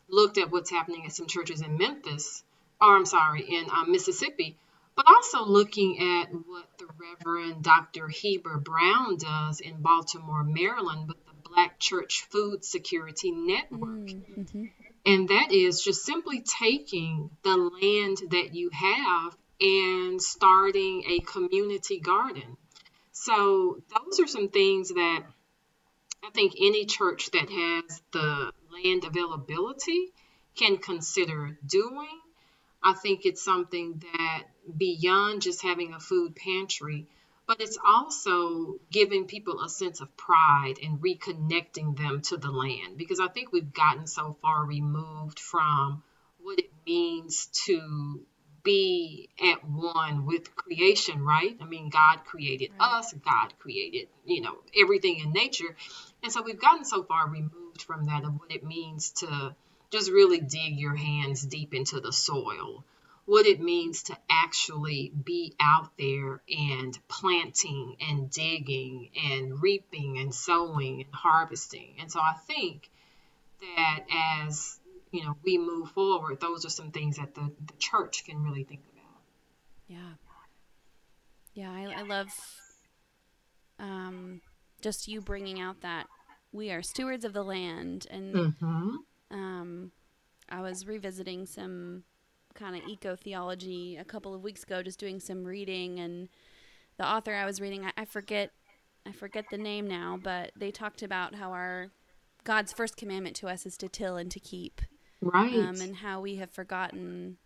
looked 0.08 0.38
at 0.38 0.52
what's 0.52 0.70
happening 0.70 1.06
at 1.06 1.14
some 1.14 1.28
churches 1.28 1.62
in 1.62 1.78
Memphis, 1.78 2.44
or 2.82 2.96
I'm 2.96 3.06
sorry, 3.06 3.42
in 3.42 3.66
um, 3.72 3.92
Mississippi, 3.92 4.58
but 4.96 5.08
also 5.08 5.46
looking 5.46 6.00
at 6.00 6.32
what 6.32 6.68
the 6.78 6.88
Reverend 6.98 7.64
Dr. 7.64 8.08
Heber 8.08 8.58
Brown 8.58 9.18
does 9.18 9.60
in 9.60 9.82
Baltimore, 9.82 10.44
Maryland, 10.44 11.08
with 11.08 11.26
the 11.26 11.50
Black 11.50 11.80
Church 11.80 12.26
Food 12.30 12.64
Security 12.64 13.32
Network. 13.32 14.08
Mm-hmm. 14.08 14.66
And 15.06 15.28
that 15.30 15.52
is 15.52 15.84
just 15.84 16.06
simply 16.06 16.42
taking 16.42 17.30
the 17.44 17.58
land 17.58 18.18
that 18.32 18.54
you 18.54 18.70
have 18.72 19.36
and 19.60 20.22
starting 20.22 21.04
a 21.08 21.20
community 21.20 22.00
garden. 22.00 22.58
So, 23.12 23.82
those 23.90 24.20
are 24.20 24.28
some 24.28 24.50
things 24.50 24.90
that 24.90 25.24
I 26.24 26.30
think 26.32 26.54
any 26.58 26.86
church 26.86 27.32
that 27.32 27.50
has 27.50 28.02
the 28.12 28.52
land 28.72 29.04
availability 29.04 30.12
can 30.56 30.78
consider 30.78 31.58
doing. 31.66 32.20
I 32.82 32.94
think 32.94 33.26
it's 33.26 33.44
something 33.44 34.02
that 34.14 34.44
beyond 34.78 35.42
just 35.42 35.62
having 35.62 35.94
a 35.94 36.00
food 36.00 36.36
pantry, 36.36 37.08
but 37.46 37.62
it's 37.62 37.78
also 37.86 38.76
giving 38.92 39.26
people 39.26 39.62
a 39.62 39.70
sense 39.70 40.02
of 40.02 40.16
pride 40.16 40.76
and 40.82 41.00
reconnecting 41.00 41.98
them 41.98 42.22
to 42.22 42.38
the 42.38 42.52
land 42.52 42.98
because 42.98 43.20
I 43.20 43.28
think 43.28 43.52
we've 43.52 43.74
gotten 43.74 44.08
so 44.08 44.38
far 44.42 44.66
removed 44.66 45.40
from 45.40 46.04
what 46.42 46.60
it 46.60 46.72
means 46.86 47.48
to 47.66 48.26
be 48.64 49.30
at 49.42 49.68
one 49.68 50.26
with 50.26 50.56
creation, 50.56 51.24
right? 51.24 51.58
I 51.62 51.66
mean, 51.66 51.90
God 51.90 52.20
created 52.26 52.72
right. 52.80 53.00
us, 53.00 53.14
God 53.14 53.54
created, 53.60 54.08
you 54.26 54.42
know, 54.42 54.58
everything 54.80 55.20
in 55.20 55.34
nature. 55.34 55.76
And 56.24 56.32
so 56.32 56.42
we've 56.42 56.60
gotten 56.60 56.86
so 56.86 57.04
far 57.04 57.28
removed 57.28 57.82
from 57.82 58.06
that 58.06 58.24
of 58.24 58.40
what 58.40 58.52
it 58.52 58.64
means 58.64 59.12
to 59.18 59.54
just 59.92 60.10
really 60.10 60.40
dig 60.40 60.80
your 60.80 60.96
hands 60.96 61.46
deep 61.46 61.74
into 61.74 62.00
the 62.00 62.14
soil 62.14 62.86
what 63.26 63.46
it 63.46 63.62
means 63.62 64.04
to 64.04 64.18
actually 64.30 65.12
be 65.24 65.56
out 65.60 65.92
there 65.98 66.42
and 66.50 66.98
planting 67.08 67.96
and 68.02 68.30
digging 68.30 69.10
and 69.24 69.62
reaping 69.62 70.18
and 70.18 70.34
sowing 70.34 71.02
and 71.02 71.14
harvesting. 71.14 71.96
And 72.00 72.12
so 72.12 72.20
I 72.20 72.34
think 72.48 72.90
that 73.62 74.06
as 74.12 74.80
you 75.12 75.24
know 75.24 75.38
we 75.44 75.58
move 75.58 75.92
forward, 75.92 76.42
those 76.42 76.66
are 76.66 76.70
some 76.70 76.92
things 76.92 77.18
that 77.18 77.34
the, 77.34 77.52
the 77.66 77.74
church 77.80 78.26
can 78.26 78.44
really 78.44 78.64
think 78.64 78.82
about. 78.92 79.22
Yeah. 79.88 80.14
Yeah, 81.54 81.72
I, 81.72 82.00
I 82.00 82.02
love 82.02 82.30
um, 83.80 84.42
just 84.82 85.08
you 85.08 85.22
bringing 85.22 85.62
out 85.62 85.82
that 85.82 86.08
we 86.52 86.72
are 86.72 86.82
stewards 86.82 87.26
of 87.26 87.34
the 87.34 87.44
land 87.44 88.08
and 88.10 88.36
mm-hmm. 88.36 88.96
um, 89.32 89.92
I 90.50 90.62
was 90.62 90.88
revisiting 90.88 91.46
some 91.46 92.04
kind 92.54 92.76
of 92.76 92.88
eco 92.88 93.16
theology 93.16 93.98
a 93.98 94.04
couple 94.04 94.34
of 94.34 94.44
weeks 94.44 94.64
ago, 94.64 94.84
just 94.84 95.00
doing 95.00 95.20
some 95.20 95.44
reading, 95.44 96.00
and 96.00 96.30
the 96.98 97.08
author 97.08 97.34
I 97.34 97.46
was 97.46 97.60
reading, 97.60 97.86
I, 97.86 97.92
I 97.98 98.06
forget, 98.06 98.52
I 99.06 99.12
forget 99.12 99.46
the 99.50 99.58
name 99.58 99.88
now, 99.88 100.20
but 100.22 100.52
they 100.56 100.72
talked 100.72 101.02
about 101.02 101.36
how 101.36 101.52
our 101.52 101.90
God's 102.44 102.74
first 102.74 102.98
commandment 102.98 103.36
to 103.38 103.48
us 103.48 103.66
is 103.66 103.78
to 103.78 103.90
till 103.90 104.18
and 104.18 104.30
to 104.32 104.40
keep, 104.40 104.82
right? 105.22 105.54
Um, 105.54 105.82
and 105.82 105.96
how 105.98 106.22
we 106.22 106.36
have 106.36 106.52
forgotten 106.52 107.38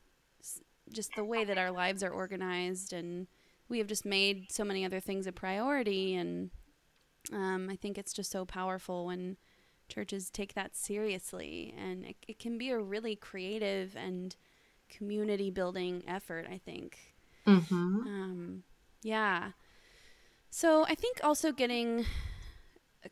just 0.92 1.12
the 1.16 1.26
way 1.26 1.44
that 1.44 1.58
our 1.58 1.72
lives 1.72 2.04
are 2.04 2.12
organized, 2.12 2.94
and 2.94 3.28
we 3.70 3.78
have 3.78 3.88
just 3.88 4.06
made 4.06 4.52
so 4.52 4.64
many 4.64 4.86
other 4.86 5.00
things 5.00 5.28
a 5.28 5.32
priority, 5.32 6.16
and 6.16 6.50
um, 7.34 7.70
I 7.70 7.76
think 7.76 7.98
it's 7.98 8.14
just 8.14 8.32
so 8.32 8.46
powerful 8.46 9.06
when 9.06 9.38
churches 9.90 10.30
take 10.30 10.54
that 10.54 10.76
seriously, 10.76 11.74
and 11.78 12.06
it, 12.06 12.16
it 12.28 12.40
can 12.40 12.58
be 12.58 12.70
a 12.70 12.80
really 12.80 13.16
creative 13.16 13.96
and 13.96 14.36
community 14.90 15.50
building 15.50 16.04
effort, 16.08 16.46
I 16.50 16.58
think. 16.58 16.98
Mm-hmm. 17.46 17.76
Um, 17.76 18.64
yeah. 19.02 19.52
So 20.50 20.86
I 20.86 20.96
think 20.96 21.20
also 21.24 21.52
getting 21.52 22.06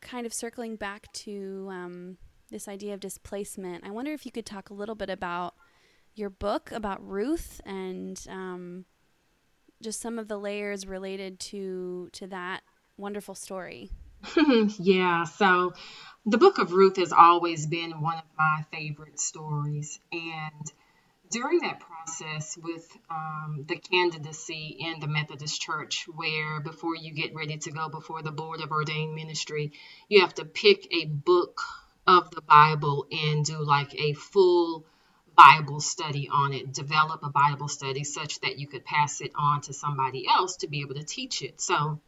kind 0.01 0.25
of 0.25 0.33
circling 0.33 0.75
back 0.75 1.11
to 1.13 1.67
um, 1.71 2.17
this 2.49 2.67
idea 2.67 2.93
of 2.93 2.99
displacement, 2.99 3.85
I 3.85 3.91
wonder 3.91 4.11
if 4.11 4.25
you 4.25 4.31
could 4.31 4.45
talk 4.45 4.69
a 4.69 4.73
little 4.73 4.95
bit 4.95 5.09
about 5.09 5.55
your 6.15 6.29
book 6.29 6.71
about 6.71 7.05
Ruth 7.05 7.61
and 7.65 8.19
um, 8.29 8.85
just 9.81 10.01
some 10.01 10.17
of 10.17 10.27
the 10.27 10.37
layers 10.37 10.87
related 10.87 11.39
to 11.39 12.09
to 12.13 12.27
that 12.27 12.61
wonderful 12.97 13.35
story. 13.35 13.91
yeah, 14.79 15.25
so 15.25 15.73
the 16.25 16.37
book 16.37 16.57
of 16.57 16.71
Ruth 16.71 16.97
has 16.97 17.11
always 17.11 17.67
been 17.67 18.01
one 18.01 18.17
of 18.17 18.23
my 18.37 18.65
favorite 18.71 19.19
stories. 19.19 19.99
And 20.11 20.71
during 21.29 21.59
that 21.59 21.79
process 21.79 22.57
with 22.57 22.85
um, 23.09 23.65
the 23.67 23.77
candidacy 23.77 24.77
in 24.79 24.99
the 24.99 25.07
Methodist 25.07 25.61
Church, 25.61 26.05
where 26.07 26.59
before 26.59 26.95
you 26.95 27.13
get 27.13 27.33
ready 27.33 27.57
to 27.57 27.71
go 27.71 27.89
before 27.89 28.21
the 28.21 28.31
Board 28.31 28.61
of 28.61 28.71
Ordained 28.71 29.15
Ministry, 29.15 29.73
you 30.07 30.21
have 30.21 30.33
to 30.35 30.45
pick 30.45 30.87
a 30.93 31.05
book 31.05 31.61
of 32.07 32.31
the 32.31 32.41
Bible 32.41 33.07
and 33.11 33.43
do 33.43 33.57
like 33.63 33.93
a 33.95 34.13
full 34.13 34.85
Bible 35.35 35.81
study 35.81 36.29
on 36.31 36.53
it, 36.53 36.73
develop 36.73 37.21
a 37.23 37.29
Bible 37.29 37.67
study 37.67 38.03
such 38.03 38.39
that 38.41 38.57
you 38.57 38.67
could 38.67 38.85
pass 38.85 39.21
it 39.21 39.31
on 39.35 39.61
to 39.61 39.73
somebody 39.73 40.25
else 40.27 40.57
to 40.57 40.67
be 40.67 40.81
able 40.81 40.95
to 40.95 41.03
teach 41.03 41.41
it. 41.41 41.59
So 41.59 41.99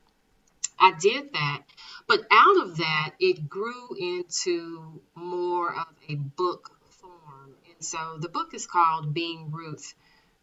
I 0.80 0.94
did 1.00 1.34
that. 1.34 1.64
But 2.08 2.26
out 2.32 2.62
of 2.62 2.78
that, 2.78 3.16
it 3.20 3.50
grew 3.50 3.96
into 4.00 5.02
more 5.16 5.76
of 5.76 5.88
a 6.08 6.16
book 6.16 6.77
so 7.80 8.18
the 8.20 8.30
book 8.30 8.54
is 8.54 8.66
called 8.66 9.14
Being 9.14 9.52
Ruth 9.52 9.94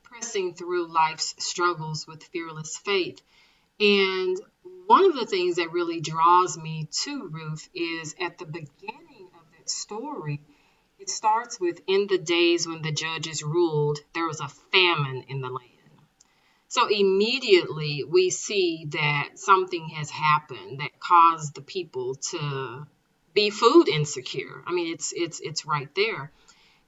Pressing 0.02 0.54
Through 0.54 0.86
Life's 0.92 1.34
Struggles 1.38 2.06
with 2.06 2.22
Fearless 2.24 2.76
Faith. 2.78 3.20
And 3.80 4.38
one 4.86 5.04
of 5.04 5.14
the 5.14 5.26
things 5.26 5.56
that 5.56 5.72
really 5.72 6.00
draws 6.00 6.56
me 6.56 6.88
to 7.02 7.26
Ruth 7.26 7.68
is 7.74 8.14
at 8.20 8.38
the 8.38 8.46
beginning 8.46 9.28
of 9.34 9.42
that 9.56 9.68
story, 9.68 10.40
it 10.98 11.10
starts 11.10 11.58
with 11.58 11.80
In 11.86 12.06
the 12.06 12.18
days 12.18 12.66
when 12.66 12.82
the 12.82 12.92
judges 12.92 13.42
ruled, 13.42 13.98
there 14.14 14.26
was 14.26 14.40
a 14.40 14.48
famine 14.48 15.24
in 15.28 15.40
the 15.40 15.48
land. 15.48 15.70
So 16.68 16.88
immediately 16.88 18.04
we 18.04 18.30
see 18.30 18.86
that 18.90 19.38
something 19.38 19.88
has 19.90 20.10
happened 20.10 20.80
that 20.80 20.98
caused 21.00 21.54
the 21.54 21.62
people 21.62 22.14
to 22.30 22.86
be 23.32 23.50
food 23.50 23.88
insecure. 23.88 24.62
I 24.66 24.72
mean, 24.72 24.92
it's 24.92 25.12
it's 25.12 25.40
it's 25.40 25.66
right 25.66 25.92
there. 25.94 26.32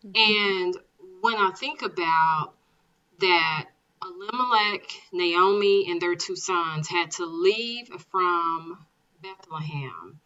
Mm-hmm. 0.06 0.64
And 0.64 0.76
when 1.20 1.36
I 1.36 1.50
think 1.52 1.82
about 1.82 2.52
that 3.20 3.66
Elimelech, 4.02 4.88
Naomi, 5.12 5.90
and 5.90 6.00
their 6.00 6.14
two 6.14 6.36
sons 6.36 6.88
had 6.88 7.10
to 7.12 7.26
leave 7.26 7.88
from 8.10 8.86
Bethlehem 9.22 10.20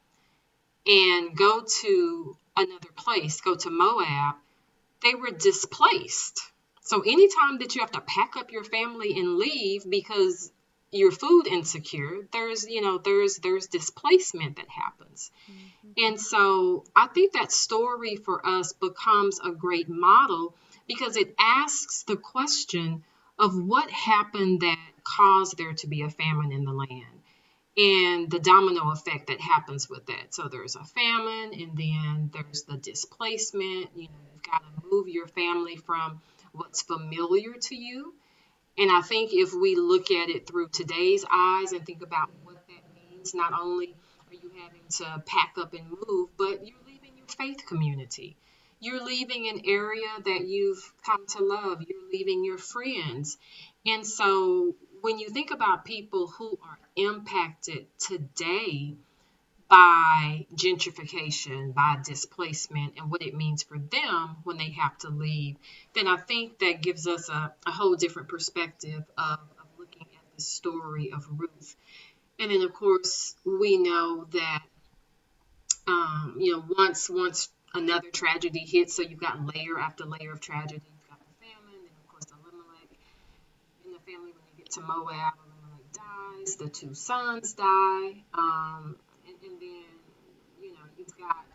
and 0.86 1.36
go 1.36 1.64
to 1.82 2.36
another 2.56 2.88
place, 2.96 3.40
go 3.40 3.54
to 3.54 3.70
Moab, 3.70 4.36
they 5.02 5.14
were 5.14 5.30
displaced. 5.30 6.40
So 6.82 7.00
anytime 7.00 7.58
that 7.60 7.74
you 7.74 7.80
have 7.80 7.92
to 7.92 8.00
pack 8.00 8.36
up 8.36 8.50
your 8.50 8.64
family 8.64 9.18
and 9.18 9.38
leave 9.38 9.88
because 9.88 10.50
you're 10.92 11.12
food 11.12 11.46
insecure, 11.46 12.26
there's 12.32 12.66
you 12.68 12.80
know 12.80 12.98
there's 12.98 13.38
there's 13.38 13.66
displacement 13.66 14.56
that 14.56 14.68
happens. 14.68 15.30
Mm-hmm. 15.50 16.06
And 16.06 16.20
so 16.20 16.84
I 16.94 17.06
think 17.08 17.34
that 17.34 17.52
story 17.52 18.16
for 18.16 18.44
us 18.46 18.72
becomes 18.72 19.40
a 19.40 19.50
great 19.50 19.88
model 19.88 20.54
because 20.86 21.16
it 21.16 21.34
asks 21.38 22.02
the 22.02 22.16
question 22.16 23.04
of 23.38 23.54
what 23.54 23.90
happened 23.90 24.60
that 24.60 24.78
caused 25.04 25.56
there 25.56 25.72
to 25.74 25.86
be 25.86 26.02
a 26.02 26.10
famine 26.10 26.52
in 26.52 26.64
the 26.64 26.72
land 26.72 27.20
and 27.76 28.30
the 28.30 28.38
domino 28.38 28.90
effect 28.90 29.28
that 29.28 29.40
happens 29.40 29.88
with 29.88 30.06
that. 30.06 30.34
So 30.34 30.48
there's 30.48 30.76
a 30.76 30.84
famine, 30.84 31.52
and 31.54 31.76
then 31.76 32.30
there's 32.32 32.64
the 32.64 32.76
displacement. 32.76 33.90
You 33.94 34.08
know, 34.08 34.14
you've 34.34 34.42
got 34.42 34.62
to 34.62 34.82
move 34.90 35.08
your 35.08 35.28
family 35.28 35.76
from 35.76 36.20
what's 36.52 36.82
familiar 36.82 37.54
to 37.54 37.74
you. 37.76 38.14
And 38.80 38.90
I 38.90 39.02
think 39.02 39.32
if 39.34 39.52
we 39.52 39.76
look 39.76 40.10
at 40.10 40.30
it 40.30 40.46
through 40.46 40.68
today's 40.70 41.22
eyes 41.30 41.72
and 41.72 41.84
think 41.84 42.00
about 42.00 42.30
what 42.44 42.66
that 42.66 43.10
means, 43.10 43.34
not 43.34 43.52
only 43.52 43.94
are 44.26 44.34
you 44.34 44.50
having 44.58 44.80
to 44.88 45.22
pack 45.26 45.56
up 45.58 45.74
and 45.74 45.84
move, 45.90 46.30
but 46.38 46.66
you're 46.66 46.78
leaving 46.86 47.12
your 47.18 47.26
faith 47.26 47.66
community. 47.68 48.38
You're 48.80 49.04
leaving 49.04 49.48
an 49.48 49.60
area 49.66 50.08
that 50.24 50.46
you've 50.46 50.82
come 51.04 51.26
to 51.26 51.44
love. 51.44 51.82
You're 51.86 52.10
leaving 52.10 52.42
your 52.42 52.56
friends. 52.56 53.36
And 53.84 54.06
so 54.06 54.74
when 55.02 55.18
you 55.18 55.28
think 55.28 55.50
about 55.50 55.84
people 55.84 56.28
who 56.28 56.58
are 56.62 56.78
impacted 56.96 57.86
today, 57.98 58.94
by 59.70 60.46
gentrification, 60.54 61.72
by 61.72 61.96
displacement, 62.04 62.94
and 62.98 63.10
what 63.10 63.22
it 63.22 63.34
means 63.34 63.62
for 63.62 63.78
them 63.78 64.36
when 64.42 64.58
they 64.58 64.70
have 64.70 64.98
to 64.98 65.08
leave, 65.08 65.56
then 65.94 66.08
I 66.08 66.16
think 66.16 66.58
that 66.58 66.82
gives 66.82 67.06
us 67.06 67.28
a, 67.28 67.54
a 67.66 67.70
whole 67.70 67.94
different 67.94 68.28
perspective 68.28 69.04
of, 69.16 69.38
of 69.38 69.66
looking 69.78 70.08
at 70.12 70.36
the 70.36 70.42
story 70.42 71.12
of 71.12 71.24
Ruth. 71.30 71.76
And 72.40 72.50
then, 72.50 72.62
of 72.62 72.72
course, 72.72 73.36
we 73.44 73.78
know 73.78 74.26
that 74.32 74.62
um, 75.86 76.36
you 76.38 76.52
know 76.52 76.64
once 76.78 77.08
once 77.08 77.48
another 77.74 78.10
tragedy 78.10 78.60
hits, 78.60 78.94
so 78.94 79.02
you've 79.02 79.20
got 79.20 79.44
layer 79.54 79.78
after 79.78 80.04
layer 80.04 80.32
of 80.32 80.40
tragedy. 80.40 80.82
You've 80.84 81.08
got 81.08 81.18
the 81.20 81.46
famine, 81.46 81.80
and 81.80 81.96
of 82.02 82.08
course 82.08 82.24
the 82.24 82.34
Elimelech 82.34 82.90
in 83.84 83.92
the 83.92 83.98
family 84.00 84.32
when 84.32 84.42
they 84.50 84.62
get 84.62 84.70
to 84.72 84.80
Moab. 84.80 85.34
Elimelech 85.38 85.92
dies. 85.92 86.56
The 86.56 86.68
two 86.68 86.94
sons 86.94 87.52
die. 87.54 88.24
Um, 88.34 88.96
and 89.26 89.36
then 89.60 89.60
you 90.60 90.72
know 90.72 90.86
you've 91.00 91.16
got 91.18 91.46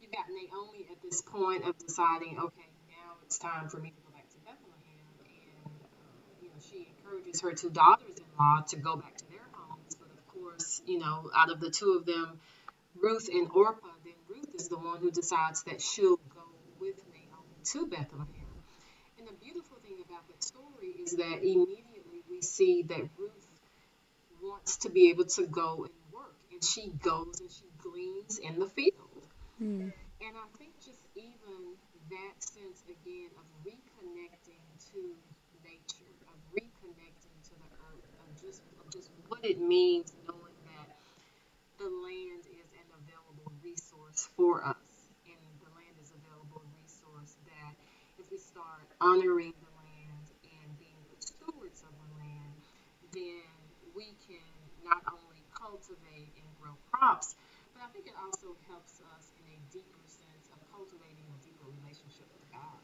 you've 0.00 0.10
got 0.10 0.26
Naomi 0.28 0.86
at 0.90 1.00
this 1.02 1.22
point 1.22 1.64
of 1.64 1.78
deciding, 1.78 2.38
okay, 2.38 2.68
now 2.90 3.14
it's 3.24 3.38
time 3.38 3.68
for 3.68 3.78
me 3.78 3.90
to 3.90 4.00
go 4.02 4.10
back 4.10 4.28
to 4.30 4.38
Bethlehem, 4.42 5.06
and 5.22 5.70
uh, 5.70 6.42
you 6.42 6.48
know 6.48 6.58
she 6.58 6.88
encourages 6.90 7.40
her 7.40 7.52
two 7.52 7.70
daughters-in-law 7.70 8.64
to 8.68 8.76
go 8.76 8.96
back 8.96 9.16
to 9.16 9.30
their 9.30 9.46
homes, 9.52 9.94
but 9.94 10.10
of 10.10 10.26
course, 10.34 10.82
you 10.86 10.98
know, 10.98 11.30
out 11.36 11.50
of 11.50 11.60
the 11.60 11.70
two 11.70 11.92
of 11.92 12.06
them, 12.06 12.40
Ruth 13.00 13.28
and 13.32 13.48
Orpah, 13.54 13.94
then 14.04 14.14
Ruth 14.28 14.54
is 14.56 14.68
the 14.68 14.78
one 14.78 14.98
who 14.98 15.12
decides 15.12 15.62
that 15.64 15.80
she'll 15.80 16.16
go 16.34 16.46
with 16.80 16.96
Naomi 17.14 17.62
to 17.72 17.86
Bethlehem. 17.86 18.26
And 19.18 19.28
the 19.28 19.34
beautiful 19.40 19.76
thing 19.84 19.98
about 20.04 20.26
that 20.28 20.42
story 20.42 20.96
is 21.04 21.12
that 21.12 21.38
immediately 21.42 22.24
we 22.28 22.42
see 22.42 22.82
that 22.88 23.02
Ruth 23.16 23.46
wants 24.42 24.78
to 24.78 24.90
be 24.90 25.10
able 25.10 25.26
to 25.26 25.46
go 25.46 25.84
and 25.84 25.94
work, 26.12 26.34
and 26.50 26.64
she 26.64 26.88
goes 26.88 27.38
and 27.40 27.50
she 27.50 27.69
gleans 27.82 28.38
in 28.38 28.58
the 28.58 28.66
field. 28.66 29.24
Mm. 29.60 29.92
And 30.20 30.34
I 30.36 30.48
think 30.56 30.72
just 30.84 31.00
even 31.16 31.76
that 32.10 32.36
sense 32.42 32.84
again 32.88 33.30
of 33.36 33.46
reconnecting 33.64 34.64
to 34.92 35.00
nature, 35.64 36.12
of 36.28 36.36
reconnecting 36.52 37.36
to 37.48 37.54
the 37.56 37.70
earth, 37.88 38.08
of 38.20 38.28
just 38.40 38.62
of 38.80 38.86
just 38.92 39.10
what 39.28 39.44
it 39.44 39.60
means 39.60 40.12
knowing 40.26 40.58
that 40.76 40.88
the 41.78 41.88
land 41.88 42.44
is 42.52 42.68
an 42.76 42.88
available 43.04 43.52
resource 43.64 44.28
for 44.36 44.64
us. 44.64 44.90
And 45.24 45.40
the 45.64 45.70
land 45.72 45.96
is 46.02 46.12
available 46.12 46.64
resource 46.82 47.36
that 47.48 47.72
if 48.18 48.28
we 48.30 48.38
start 48.38 48.84
honoring 49.00 49.54
the 49.56 49.72
land 49.80 50.26
and 50.44 50.68
being 50.76 51.00
good 51.08 51.22
stewards 51.22 51.80
of 51.84 51.92
the 51.96 52.08
land, 52.20 52.60
then 53.12 53.48
we 53.96 54.12
can 54.28 54.52
not 54.84 55.00
only 55.08 55.40
cultivate 55.54 56.32
and 56.36 56.48
grow 56.60 56.74
it 56.74 57.34
also 58.22 58.56
helps 58.68 59.00
us 59.16 59.32
in 59.38 59.44
a 59.52 59.58
deeper 59.72 60.00
sense 60.06 60.48
of 60.52 60.58
cultivating 60.70 61.24
a 61.28 61.38
deeper 61.44 61.66
relationship 61.80 62.28
with 62.32 62.50
God. 62.52 62.80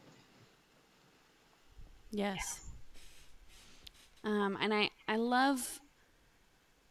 Yes. 2.11 2.61
Um, 4.23 4.57
and 4.59 4.73
I, 4.73 4.89
I 5.07 5.17
love, 5.17 5.79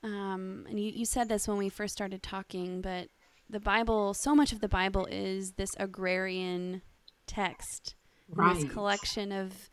um, 0.02 0.66
and 0.68 0.80
you, 0.80 0.92
you 0.94 1.04
said 1.04 1.28
this 1.28 1.46
when 1.48 1.58
we 1.58 1.68
first 1.68 1.92
started 1.92 2.22
talking, 2.22 2.80
but 2.80 3.08
the 3.48 3.60
Bible, 3.60 4.14
so 4.14 4.34
much 4.34 4.52
of 4.52 4.60
the 4.60 4.68
Bible 4.68 5.06
is 5.10 5.52
this 5.52 5.70
agrarian 5.78 6.82
text, 7.26 7.94
right. 8.30 8.54
this 8.54 8.72
collection 8.72 9.32
of 9.32 9.70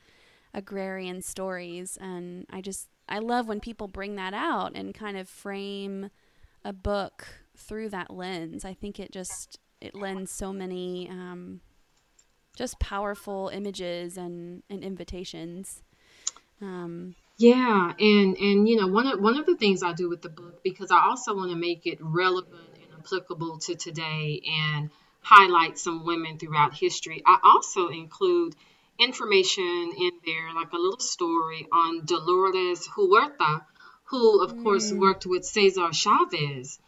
agrarian 0.54 1.22
stories. 1.22 1.98
And 2.00 2.46
I 2.50 2.62
just, 2.62 2.88
I 3.08 3.20
love 3.20 3.48
when 3.48 3.60
people 3.60 3.88
bring 3.88 4.16
that 4.16 4.34
out 4.34 4.74
and 4.76 4.94
kind 4.94 5.18
of 5.18 5.30
frame 5.30 6.10
a 6.64 6.74
book 6.74 7.43
through 7.58 7.90
that 7.90 8.12
lens. 8.12 8.66
I 8.66 8.74
think 8.74 9.00
it 9.00 9.12
just 9.12 9.60
it 9.82 9.96
lends 9.96 10.32
so 10.32 10.54
many 10.54 11.10
um, 11.10 11.62
just 12.56 12.80
powerful 12.80 13.52
images 13.54 14.18
and, 14.18 14.64
and 14.70 14.84
invitations. 14.84 15.82
Um, 16.62 17.16
yeah, 17.38 17.94
and 18.00 18.38
and 18.38 18.70
you 18.70 18.78
know 18.78 18.88
one 18.88 19.08
of 19.08 19.20
one 19.20 19.38
of 19.38 19.46
the 19.46 19.58
things 19.58 19.84
I 19.84 19.94
do 19.94 20.10
with 20.10 20.22
the 20.22 20.30
book 20.30 20.64
because 20.64 20.92
I 20.92 21.00
also 21.00 21.36
want 21.36 21.52
to 21.52 21.58
make 21.58 21.86
it 21.86 21.98
relevant 22.00 22.70
and 22.76 23.00
applicable 23.00 23.58
to 23.60 23.76
today 23.76 24.42
and 24.46 24.90
highlight 25.22 25.78
some 25.78 26.06
women 26.06 26.38
throughout 26.38 26.74
history. 26.74 27.22
I 27.26 27.40
also 27.44 27.90
include 27.90 28.56
information 29.00 29.94
in 29.98 30.12
there 30.26 30.54
like 30.56 30.72
a 30.72 30.78
little 30.78 31.00
story 31.00 31.68
on 31.72 32.06
Dolores 32.06 32.88
Huerta, 32.88 33.66
who 34.06 34.44
of 34.44 34.54
mm. 34.54 34.64
course 34.64 34.94
worked 34.94 35.26
with 35.26 35.44
Cesar 35.44 35.92
Chavez 35.92 36.80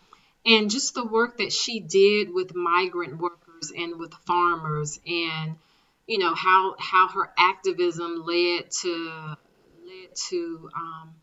and 0.45 0.69
just 0.69 0.93
the 0.93 1.05
work 1.05 1.37
that 1.37 1.51
she 1.51 1.79
did 1.79 2.33
with 2.33 2.55
migrant 2.55 3.17
workers 3.17 3.71
and 3.75 3.99
with 3.99 4.13
farmers 4.25 4.99
and 5.07 5.55
you 6.07 6.17
know 6.17 6.33
how 6.35 6.75
how 6.79 7.07
her 7.07 7.31
activism 7.37 8.23
led 8.25 8.69
to 8.69 9.35
led 9.85 10.15
to 10.29 10.69
um, 10.75 11.15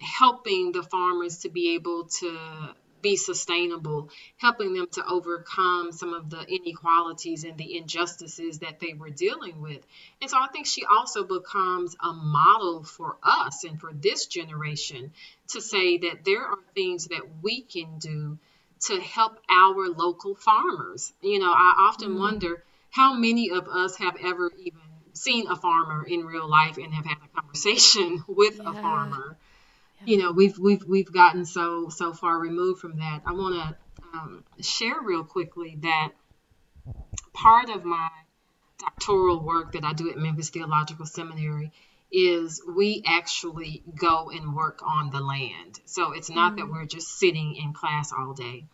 helping 0.00 0.72
the 0.72 0.82
farmers 0.82 1.38
to 1.38 1.48
be 1.48 1.74
able 1.74 2.06
to 2.06 2.74
be 3.02 3.16
sustainable, 3.16 4.10
helping 4.36 4.74
them 4.74 4.86
to 4.92 5.06
overcome 5.06 5.92
some 5.92 6.14
of 6.14 6.30
the 6.30 6.44
inequalities 6.46 7.44
and 7.44 7.56
the 7.56 7.76
injustices 7.76 8.58
that 8.60 8.80
they 8.80 8.94
were 8.94 9.10
dealing 9.10 9.60
with. 9.60 9.80
And 10.20 10.30
so 10.30 10.36
I 10.38 10.48
think 10.48 10.66
she 10.66 10.84
also 10.84 11.24
becomes 11.24 11.96
a 12.00 12.12
model 12.12 12.84
for 12.84 13.16
us 13.22 13.64
and 13.64 13.80
for 13.80 13.92
this 13.92 14.26
generation 14.26 15.12
to 15.48 15.60
say 15.60 15.98
that 15.98 16.24
there 16.24 16.44
are 16.44 16.58
things 16.74 17.06
that 17.08 17.22
we 17.42 17.62
can 17.62 17.98
do 17.98 18.38
to 18.80 19.00
help 19.00 19.38
our 19.50 19.88
local 19.88 20.34
farmers. 20.34 21.12
You 21.20 21.38
know, 21.38 21.52
I 21.52 21.88
often 21.88 22.10
mm. 22.10 22.18
wonder 22.18 22.62
how 22.90 23.14
many 23.14 23.50
of 23.50 23.68
us 23.68 23.96
have 23.96 24.16
ever 24.22 24.50
even 24.58 24.80
seen 25.12 25.46
a 25.48 25.56
farmer 25.56 26.04
in 26.04 26.24
real 26.24 26.48
life 26.48 26.76
and 26.78 26.92
have 26.94 27.04
had 27.04 27.18
a 27.24 27.40
conversation 27.40 28.24
with 28.28 28.56
yeah. 28.56 28.70
a 28.70 28.72
farmer 28.72 29.36
you 30.04 30.16
know 30.16 30.32
we've 30.32 30.58
we've 30.58 30.84
we've 30.84 31.12
gotten 31.12 31.44
so 31.44 31.88
so 31.88 32.12
far 32.12 32.38
removed 32.38 32.80
from 32.80 32.98
that. 32.98 33.22
I 33.26 33.32
want 33.32 33.54
to 33.54 33.76
um, 34.14 34.44
share 34.60 35.00
real 35.00 35.24
quickly 35.24 35.78
that 35.82 36.12
part 37.32 37.70
of 37.70 37.84
my 37.84 38.08
doctoral 38.78 39.40
work 39.44 39.72
that 39.72 39.84
i 39.84 39.92
do 39.92 40.10
at 40.10 40.16
memphis 40.16 40.48
theological 40.48 41.04
seminary 41.04 41.70
is 42.12 42.62
we 42.66 43.02
actually 43.06 43.82
go 43.94 44.30
and 44.30 44.54
work 44.54 44.80
on 44.82 45.10
the 45.10 45.20
land. 45.20 45.80
So 45.84 46.12
it's 46.12 46.30
not 46.30 46.56
mm-hmm. 46.56 46.66
that 46.66 46.72
we're 46.72 46.86
just 46.86 47.18
sitting 47.18 47.54
in 47.54 47.72
class 47.72 48.12
all 48.12 48.34
day. 48.34 48.64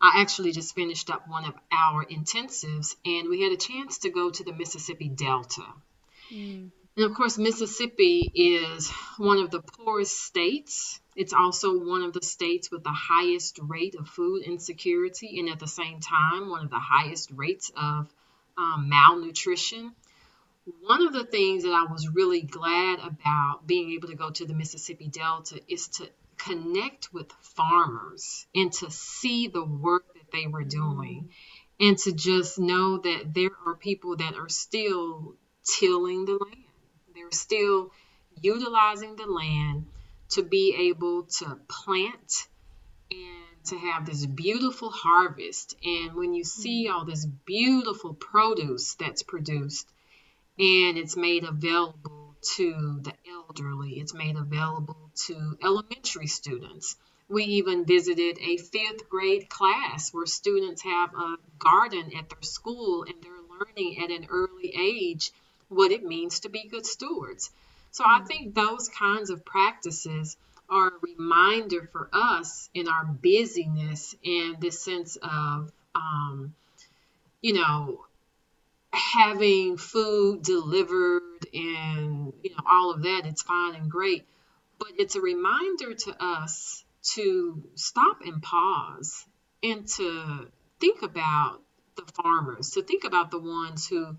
I 0.00 0.20
actually 0.20 0.52
just 0.52 0.74
finished 0.74 1.10
up 1.10 1.28
one 1.28 1.44
of 1.46 1.54
our 1.72 2.04
intensives 2.04 2.94
and 3.04 3.28
we 3.28 3.42
had 3.42 3.52
a 3.52 3.56
chance 3.56 3.98
to 3.98 4.10
go 4.10 4.30
to 4.30 4.44
the 4.44 4.52
mississippi 4.52 5.08
delta. 5.08 5.64
Mm. 6.32 6.70
And 6.96 7.04
of 7.04 7.14
course, 7.14 7.36
Mississippi 7.36 8.30
is 8.34 8.90
one 9.18 9.36
of 9.38 9.50
the 9.50 9.60
poorest 9.60 10.18
states. 10.18 10.98
It's 11.14 11.34
also 11.34 11.78
one 11.78 12.02
of 12.02 12.14
the 12.14 12.22
states 12.22 12.70
with 12.70 12.84
the 12.84 12.90
highest 12.90 13.58
rate 13.62 13.94
of 13.96 14.08
food 14.08 14.42
insecurity, 14.44 15.38
and 15.38 15.50
at 15.50 15.58
the 15.58 15.66
same 15.66 16.00
time, 16.00 16.48
one 16.48 16.64
of 16.64 16.70
the 16.70 16.80
highest 16.80 17.32
rates 17.32 17.70
of 17.76 18.08
um, 18.56 18.88
malnutrition. 18.88 19.94
One 20.80 21.06
of 21.06 21.12
the 21.12 21.24
things 21.24 21.64
that 21.64 21.74
I 21.74 21.84
was 21.92 22.08
really 22.08 22.40
glad 22.40 23.00
about 23.00 23.66
being 23.66 23.92
able 23.92 24.08
to 24.08 24.16
go 24.16 24.30
to 24.30 24.46
the 24.46 24.54
Mississippi 24.54 25.08
Delta 25.08 25.60
is 25.68 25.88
to 25.88 26.08
connect 26.38 27.12
with 27.12 27.30
farmers 27.42 28.46
and 28.54 28.72
to 28.72 28.90
see 28.90 29.48
the 29.48 29.64
work 29.64 30.14
that 30.14 30.30
they 30.32 30.46
were 30.46 30.64
doing 30.64 31.28
and 31.78 31.98
to 31.98 32.12
just 32.12 32.58
know 32.58 32.98
that 32.98 33.34
there 33.34 33.50
are 33.66 33.74
people 33.74 34.16
that 34.16 34.34
are 34.34 34.48
still 34.48 35.36
tilling 35.62 36.24
the 36.24 36.32
land 36.32 36.65
they're 37.16 37.32
still 37.32 37.90
utilizing 38.40 39.16
the 39.16 39.26
land 39.26 39.86
to 40.30 40.42
be 40.42 40.90
able 40.90 41.24
to 41.24 41.58
plant 41.68 42.48
and 43.10 43.64
to 43.64 43.78
have 43.78 44.06
this 44.06 44.24
beautiful 44.26 44.90
harvest. 44.90 45.76
And 45.84 46.14
when 46.14 46.34
you 46.34 46.44
see 46.44 46.86
mm-hmm. 46.86 46.96
all 46.96 47.04
this 47.04 47.26
beautiful 47.46 48.14
produce 48.14 48.94
that's 48.94 49.22
produced 49.22 49.88
and 50.58 50.96
it's 50.96 51.16
made 51.16 51.44
available 51.44 52.36
to 52.56 53.00
the 53.02 53.12
elderly, 53.28 53.94
it's 53.94 54.14
made 54.14 54.36
available 54.36 55.10
to 55.26 55.58
elementary 55.62 56.26
students. 56.26 56.96
We 57.28 57.44
even 57.44 57.84
visited 57.84 58.38
a 58.40 58.56
fifth 58.56 59.08
grade 59.08 59.48
class 59.48 60.12
where 60.12 60.26
students 60.26 60.82
have 60.82 61.12
a 61.14 61.36
garden 61.58 62.12
at 62.16 62.28
their 62.28 62.42
school 62.42 63.02
and 63.02 63.14
they're 63.20 63.32
learning 63.58 63.98
at 64.02 64.10
an 64.10 64.26
early 64.30 64.72
age 64.78 65.32
what 65.68 65.92
it 65.92 66.04
means 66.04 66.40
to 66.40 66.48
be 66.48 66.68
good 66.68 66.86
stewards. 66.86 67.50
So 67.90 68.04
I 68.04 68.20
mm. 68.20 68.26
think 68.26 68.54
those 68.54 68.88
kinds 68.88 69.30
of 69.30 69.44
practices 69.44 70.36
are 70.68 70.88
a 70.88 71.00
reminder 71.02 71.88
for 71.92 72.08
us 72.12 72.68
in 72.74 72.88
our 72.88 73.04
busyness 73.04 74.14
and 74.24 74.60
this 74.60 74.82
sense 74.82 75.16
of, 75.16 75.70
um, 75.94 76.54
you 77.40 77.52
know, 77.52 78.00
having 78.92 79.76
food 79.76 80.42
delivered 80.42 81.46
and 81.52 82.32
you 82.42 82.50
know 82.50 82.62
all 82.66 82.92
of 82.92 83.02
that. 83.02 83.22
It's 83.26 83.42
fine 83.42 83.74
and 83.74 83.90
great, 83.90 84.26
but 84.78 84.88
it's 84.98 85.14
a 85.14 85.20
reminder 85.20 85.94
to 85.94 86.16
us 86.22 86.84
to 87.14 87.62
stop 87.74 88.22
and 88.24 88.42
pause 88.42 89.24
and 89.62 89.86
to 89.86 90.48
think 90.80 91.02
about 91.02 91.60
the 91.96 92.04
farmers, 92.12 92.70
to 92.70 92.82
think 92.82 93.04
about 93.04 93.30
the 93.30 93.38
ones 93.38 93.86
who 93.86 94.16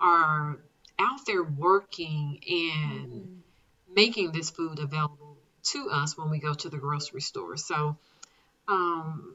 are 0.00 0.58
out 0.98 1.26
there 1.26 1.42
working 1.42 2.40
and 2.48 3.12
mm-hmm. 3.12 3.94
making 3.94 4.32
this 4.32 4.50
food 4.50 4.78
available 4.78 5.36
to 5.64 5.88
us 5.90 6.16
when 6.16 6.30
we 6.30 6.38
go 6.38 6.54
to 6.54 6.68
the 6.68 6.76
grocery 6.76 7.20
store. 7.20 7.56
So 7.56 7.96
um, 8.68 9.34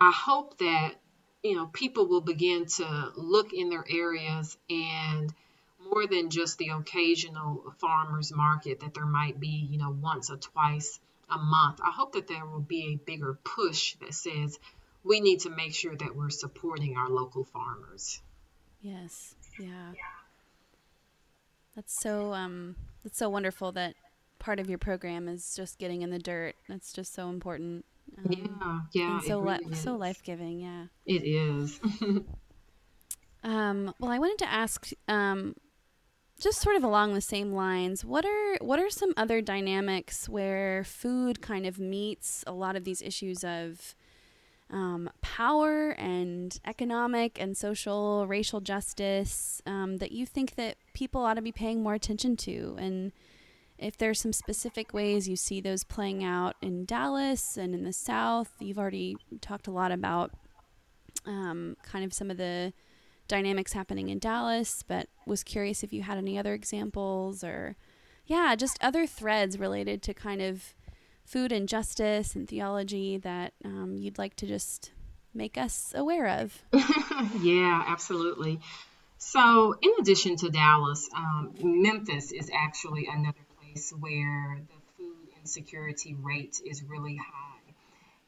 I 0.00 0.12
hope 0.12 0.58
that 0.58 0.94
you 1.42 1.54
know 1.54 1.66
people 1.66 2.06
will 2.06 2.20
begin 2.20 2.66
to 2.66 3.12
look 3.16 3.52
in 3.52 3.68
their 3.68 3.84
areas 3.88 4.56
and 4.68 5.32
more 5.92 6.06
than 6.06 6.30
just 6.30 6.58
the 6.58 6.70
occasional 6.70 7.72
farmers 7.78 8.32
market 8.32 8.80
that 8.80 8.94
there 8.94 9.06
might 9.06 9.38
be 9.38 9.68
you 9.70 9.78
know 9.78 9.90
once 9.90 10.30
or 10.30 10.36
twice 10.36 10.98
a 11.30 11.38
month. 11.38 11.80
I 11.84 11.90
hope 11.90 12.12
that 12.12 12.28
there 12.28 12.46
will 12.46 12.60
be 12.60 12.94
a 12.94 12.96
bigger 12.96 13.38
push 13.44 13.94
that 13.96 14.14
says 14.14 14.58
we 15.04 15.20
need 15.20 15.40
to 15.40 15.50
make 15.50 15.74
sure 15.74 15.94
that 15.94 16.16
we're 16.16 16.30
supporting 16.30 16.96
our 16.96 17.08
local 17.08 17.44
farmers. 17.44 18.20
Yes. 18.82 19.34
Yeah. 19.58 19.66
yeah. 19.66 20.25
That's 21.76 21.94
so 22.00 22.32
um 22.32 22.74
that's 23.04 23.18
so 23.18 23.28
wonderful 23.28 23.70
that 23.72 23.94
part 24.38 24.58
of 24.58 24.68
your 24.68 24.78
program 24.78 25.28
is 25.28 25.54
just 25.54 25.78
getting 25.78 26.02
in 26.02 26.10
the 26.10 26.18
dirt. 26.18 26.56
That's 26.68 26.92
just 26.92 27.14
so 27.14 27.28
important. 27.28 27.84
Um, 28.18 28.26
yeah, 28.30 28.80
yeah. 28.94 29.12
And 29.14 29.22
so 29.22 29.40
really 29.40 29.64
li- 29.66 29.74
so 29.74 29.94
life 29.94 30.22
giving. 30.24 30.60
Yeah. 30.60 30.86
It 31.04 31.22
is. 31.24 31.78
um. 33.44 33.92
Well, 34.00 34.10
I 34.10 34.18
wanted 34.18 34.38
to 34.38 34.50
ask. 34.50 34.90
Um, 35.06 35.54
just 36.38 36.60
sort 36.60 36.76
of 36.76 36.84
along 36.84 37.14
the 37.14 37.20
same 37.22 37.52
lines, 37.52 38.04
what 38.04 38.24
are 38.24 38.56
what 38.60 38.78
are 38.78 38.90
some 38.90 39.14
other 39.16 39.40
dynamics 39.40 40.28
where 40.28 40.84
food 40.84 41.40
kind 41.40 41.66
of 41.66 41.78
meets 41.78 42.44
a 42.46 42.52
lot 42.52 42.76
of 42.76 42.84
these 42.84 43.00
issues 43.00 43.42
of 43.42 43.94
um, 44.70 45.10
power 45.20 45.90
and 45.90 46.58
economic 46.64 47.40
and 47.40 47.56
social 47.56 48.26
racial 48.26 48.60
justice 48.60 49.62
um, 49.66 49.98
that 49.98 50.12
you 50.12 50.26
think 50.26 50.56
that 50.56 50.76
people 50.92 51.22
ought 51.22 51.34
to 51.34 51.42
be 51.42 51.52
paying 51.52 51.82
more 51.82 51.94
attention 51.94 52.36
to. 52.36 52.76
And 52.78 53.12
if 53.78 53.96
there's 53.96 54.20
some 54.20 54.32
specific 54.32 54.94
ways 54.94 55.28
you 55.28 55.36
see 55.36 55.60
those 55.60 55.84
playing 55.84 56.24
out 56.24 56.56
in 56.62 56.84
dallas 56.84 57.56
and 57.56 57.74
in 57.74 57.84
the 57.84 57.92
south 57.92 58.50
you've 58.58 58.78
already 58.78 59.16
talked 59.40 59.66
a 59.66 59.70
lot 59.70 59.92
about 59.92 60.32
um, 61.26 61.76
kind 61.82 62.04
of 62.04 62.12
some 62.12 62.30
of 62.30 62.36
the 62.36 62.72
dynamics 63.28 63.72
happening 63.72 64.08
in 64.08 64.18
dallas 64.18 64.82
but 64.86 65.08
was 65.26 65.42
curious 65.42 65.82
if 65.82 65.92
you 65.92 66.02
had 66.02 66.18
any 66.18 66.38
other 66.38 66.54
examples 66.54 67.42
or 67.42 67.76
yeah 68.24 68.54
just 68.54 68.82
other 68.82 69.06
threads 69.06 69.58
related 69.58 70.02
to 70.02 70.14
kind 70.14 70.40
of 70.40 70.74
food 71.26 71.52
and 71.52 71.68
justice 71.68 72.34
and 72.34 72.48
theology 72.48 73.18
that 73.18 73.52
um, 73.64 73.96
you'd 73.98 74.18
like 74.18 74.36
to 74.36 74.46
just 74.46 74.92
make 75.34 75.58
us 75.58 75.92
aware 75.94 76.40
of? 76.40 76.62
yeah, 77.42 77.84
absolutely. 77.86 78.60
So, 79.18 79.74
in 79.80 79.90
addition 79.98 80.36
to 80.36 80.50
Dallas, 80.50 81.08
um, 81.16 81.52
Memphis 81.60 82.32
is 82.32 82.50
actually 82.54 83.08
another 83.10 83.38
place 83.60 83.92
where 83.98 84.60
the 84.60 85.02
food 85.02 85.28
insecurity 85.40 86.14
rate 86.14 86.60
is 86.64 86.82
really 86.84 87.16
high. 87.16 87.74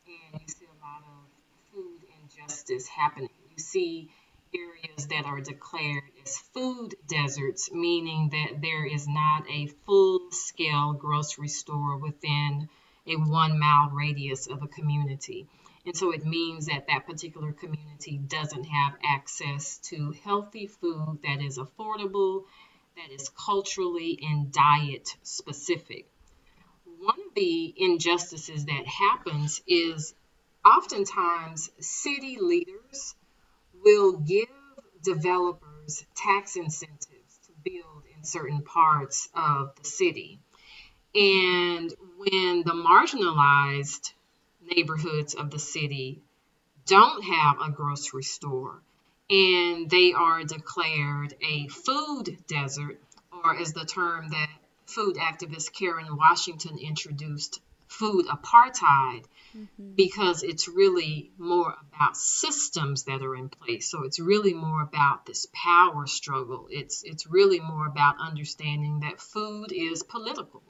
And 0.07 0.41
you 0.41 0.49
see 0.49 0.67
a 0.67 0.85
lot 0.85 1.03
of 1.03 1.73
food 1.73 2.01
injustice 2.23 2.89
happening. 2.89 3.29
You 3.51 3.63
see 3.63 4.11
areas 4.55 5.09
that 5.09 5.27
are 5.27 5.41
declared 5.41 6.05
as 6.25 6.39
food 6.39 6.95
deserts, 7.07 7.71
meaning 7.71 8.31
that 8.31 8.61
there 8.63 8.87
is 8.87 9.07
not 9.07 9.45
a 9.51 9.67
full 9.87 10.31
scale 10.31 10.95
grocery 10.95 11.49
store 11.49 11.99
within 11.99 12.69
a 13.09 13.17
one 13.17 13.59
mile 13.59 13.91
radius 13.91 14.47
of 14.47 14.63
a 14.63 14.69
community. 14.69 15.47
And 15.87 15.97
so 15.97 16.13
it 16.13 16.27
means 16.27 16.67
that 16.67 16.87
that 16.89 17.07
particular 17.07 17.53
community 17.53 18.19
doesn't 18.19 18.65
have 18.65 18.95
access 19.03 19.79
to 19.91 20.15
healthy 20.25 20.67
food 20.67 21.21
that 21.25 21.41
is 21.41 21.59
affordable, 21.59 22.45
that 22.97 23.11
is 23.13 23.31
culturally 23.31 24.19
and 24.23 24.53
diet 24.53 25.17
specific. 25.23 26.11
One 26.99 27.19
of 27.29 27.35
the 27.35 27.75
injustices 27.77 28.67
that 28.67 28.87
happens 28.87 29.63
is 29.67 30.15
oftentimes 30.65 31.71
city 31.81 32.37
leaders 32.41 33.15
will 33.85 34.19
give 34.19 34.49
developers 35.03 36.05
tax 36.17 36.57
incentives 36.57 37.39
to 37.47 37.53
build 37.65 38.03
in 38.17 38.25
certain 38.25 38.63
parts 38.63 39.29
of 39.35 39.75
the 39.77 39.85
city. 39.85 40.41
And 41.15 41.93
when 42.17 42.63
the 42.65 42.73
marginalized 42.73 44.13
neighborhoods 44.61 45.35
of 45.35 45.51
the 45.51 45.59
city 45.59 46.21
don't 46.87 47.23
have 47.25 47.61
a 47.61 47.71
grocery 47.71 48.23
store 48.23 48.83
and 49.31 49.91
they 49.91 50.13
are 50.13 50.43
declared 50.45 51.35
a 51.43 51.69
food 51.69 52.39
desert, 52.47 53.01
or 53.33 53.57
as 53.57 53.73
the 53.73 53.85
term 53.85 54.31
that 54.31 54.51
food 54.87 55.17
activist 55.17 55.73
Karen 55.73 56.17
Washington 56.17 56.79
introduced 56.79 57.61
food 57.89 58.27
apartheid 58.27 59.25
mm-hmm. 59.57 59.95
because 59.95 60.43
it's 60.43 60.69
really 60.69 61.31
more 61.39 61.75
about 61.93 62.17
systems 62.17 63.05
that 63.05 63.23
are 63.23 63.35
in 63.35 63.49
place. 63.49 63.91
So 63.91 64.05
it's 64.05 64.21
really 64.21 64.55
more 64.55 64.83
about 64.83 65.27
this 65.27 65.47
power 65.53 66.07
struggle. 66.07 66.69
It's 66.71 67.03
it's 67.03 67.27
really 67.27 67.61
more 67.61 67.87
about 67.87 68.17
understanding 68.21 69.01
that 69.01 69.21
food 69.21 69.73
is 69.73 70.03
political. 70.03 70.63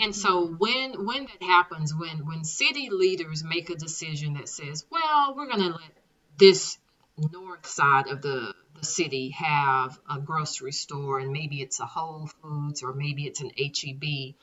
And 0.00 0.14
so 0.14 0.46
mm-hmm. 0.46 0.56
when 0.56 1.06
when 1.06 1.26
that 1.26 1.42
happens, 1.42 1.94
when 1.94 2.26
when 2.26 2.44
city 2.44 2.88
leaders 2.90 3.42
make 3.44 3.70
a 3.70 3.76
decision 3.76 4.34
that 4.34 4.48
says, 4.48 4.84
well, 4.90 5.34
we're 5.36 5.46
going 5.46 5.60
to 5.60 5.78
let 5.78 5.92
this 6.38 6.78
north 7.16 7.66
side 7.66 8.08
of 8.08 8.22
the 8.22 8.54
the 8.78 8.84
city 8.84 9.30
have 9.30 9.98
a 10.10 10.20
grocery 10.20 10.72
store 10.72 11.18
and 11.18 11.32
maybe 11.32 11.62
it's 11.62 11.80
a 11.80 11.86
Whole 11.86 12.28
Foods 12.42 12.82
or 12.82 12.92
maybe 12.92 13.26
it's 13.26 13.40
an 13.40 13.50
HEB 13.56 14.34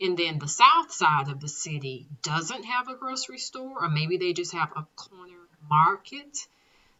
and 0.00 0.16
then 0.16 0.38
the 0.38 0.48
south 0.48 0.92
side 0.92 1.28
of 1.28 1.40
the 1.40 1.48
city 1.48 2.06
doesn't 2.22 2.64
have 2.64 2.88
a 2.88 2.96
grocery 2.96 3.38
store 3.38 3.84
or 3.84 3.88
maybe 3.88 4.16
they 4.16 4.32
just 4.32 4.52
have 4.52 4.70
a 4.76 4.86
corner 4.96 5.46
market 5.68 6.46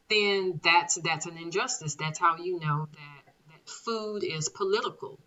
then 0.09 0.61
that's 0.63 0.97
that's 0.97 1.27
an 1.27 1.37
injustice 1.37 1.95
that's 1.97 2.19
how 2.19 2.37
you 2.37 2.61
know 2.61 2.89
that 2.93 3.35
that 3.49 3.69
food 3.69 4.23
is 4.25 4.49
political 4.49 5.19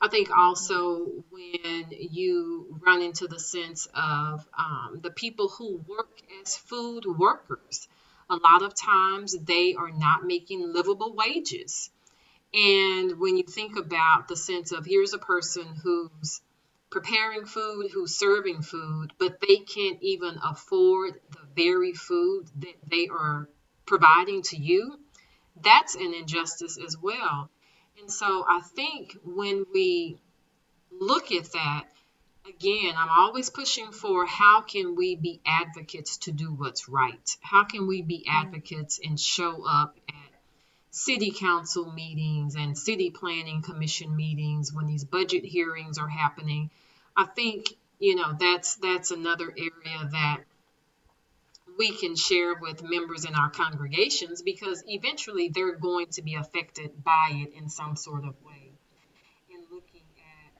i 0.00 0.08
think 0.08 0.30
also 0.36 1.24
when 1.30 1.86
you 1.90 2.78
run 2.84 3.02
into 3.02 3.26
the 3.26 3.38
sense 3.38 3.88
of 3.94 4.46
um, 4.58 5.00
the 5.02 5.10
people 5.10 5.48
who 5.48 5.82
work 5.86 6.20
as 6.42 6.56
food 6.56 7.04
workers 7.06 7.88
a 8.28 8.36
lot 8.36 8.62
of 8.62 8.74
times 8.74 9.36
they 9.38 9.74
are 9.74 9.90
not 9.90 10.24
making 10.24 10.72
livable 10.72 11.14
wages 11.14 11.90
and 12.54 13.18
when 13.18 13.36
you 13.36 13.42
think 13.42 13.76
about 13.76 14.28
the 14.28 14.36
sense 14.36 14.72
of 14.72 14.86
here's 14.86 15.12
a 15.12 15.18
person 15.18 15.66
who's 15.82 16.40
preparing 16.90 17.44
food, 17.44 17.90
who's 17.92 18.14
serving 18.16 18.62
food, 18.62 19.12
but 19.18 19.40
they 19.40 19.56
can't 19.56 19.98
even 20.02 20.38
afford 20.42 21.20
the 21.30 21.46
very 21.54 21.92
food 21.92 22.46
that 22.60 22.76
they 22.88 23.08
are 23.08 23.48
providing 23.84 24.42
to 24.42 24.56
you, 24.56 24.98
that's 25.60 25.94
an 25.94 26.14
injustice 26.14 26.78
as 26.78 26.96
well. 26.96 27.50
And 28.00 28.10
so 28.10 28.44
I 28.48 28.60
think 28.60 29.16
when 29.24 29.66
we 29.72 30.18
look 30.90 31.32
at 31.32 31.52
that, 31.52 31.84
again, 32.48 32.94
I'm 32.96 33.08
always 33.10 33.50
pushing 33.50 33.92
for 33.92 34.26
how 34.26 34.60
can 34.60 34.96
we 34.96 35.16
be 35.16 35.40
advocates 35.46 36.18
to 36.18 36.32
do 36.32 36.52
what's 36.52 36.88
right? 36.88 37.36
How 37.40 37.64
can 37.64 37.86
we 37.86 38.02
be 38.02 38.24
mm-hmm. 38.26 38.46
advocates 38.46 39.00
and 39.02 39.18
show 39.18 39.66
up 39.66 39.98
at 40.08 40.26
city 40.96 41.30
council 41.30 41.92
meetings 41.92 42.56
and 42.56 42.76
city 42.76 43.10
planning 43.10 43.60
commission 43.60 44.16
meetings 44.16 44.72
when 44.72 44.86
these 44.86 45.04
budget 45.04 45.44
hearings 45.44 45.98
are 45.98 46.08
happening 46.08 46.70
i 47.14 47.24
think 47.24 47.74
you 47.98 48.14
know 48.14 48.34
that's 48.40 48.76
that's 48.76 49.10
another 49.10 49.52
area 49.58 50.08
that 50.10 50.38
we 51.78 51.90
can 51.90 52.16
share 52.16 52.54
with 52.54 52.82
members 52.82 53.24
in 53.24 53.34
our 53.34 53.50
congregations 53.50 54.42
because 54.42 54.82
eventually 54.86 55.48
they're 55.48 55.76
going 55.76 56.06
to 56.08 56.22
be 56.22 56.34
affected 56.34 57.04
by 57.04 57.30
it 57.32 57.52
in 57.54 57.68
some 57.68 57.96
sort 57.96 58.24
of 58.24 58.34
way 58.44 58.72
in 59.50 59.60
looking 59.70 60.06
at 60.18 60.52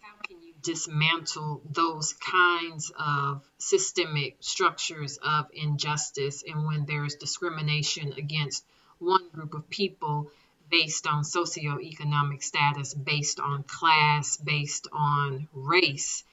how 0.00 0.14
can 0.26 0.40
you 0.42 0.52
dismantle 0.62 1.62
those 1.70 2.12
kinds 2.14 2.92
of 2.98 3.42
systemic 3.58 4.36
structures 4.40 5.18
of 5.22 5.46
injustice 5.52 6.42
and 6.46 6.66
when 6.66 6.86
there's 6.86 7.14
discrimination 7.16 8.12
against 8.16 8.64
one 8.98 9.28
group 9.30 9.54
of 9.54 9.68
people 9.70 10.30
based 10.70 11.06
on 11.06 11.22
socioeconomic 11.22 12.42
status, 12.42 12.94
based 12.94 13.38
on 13.38 13.62
class, 13.64 14.36
based 14.38 14.88
on 14.92 15.48
race. 15.52 16.24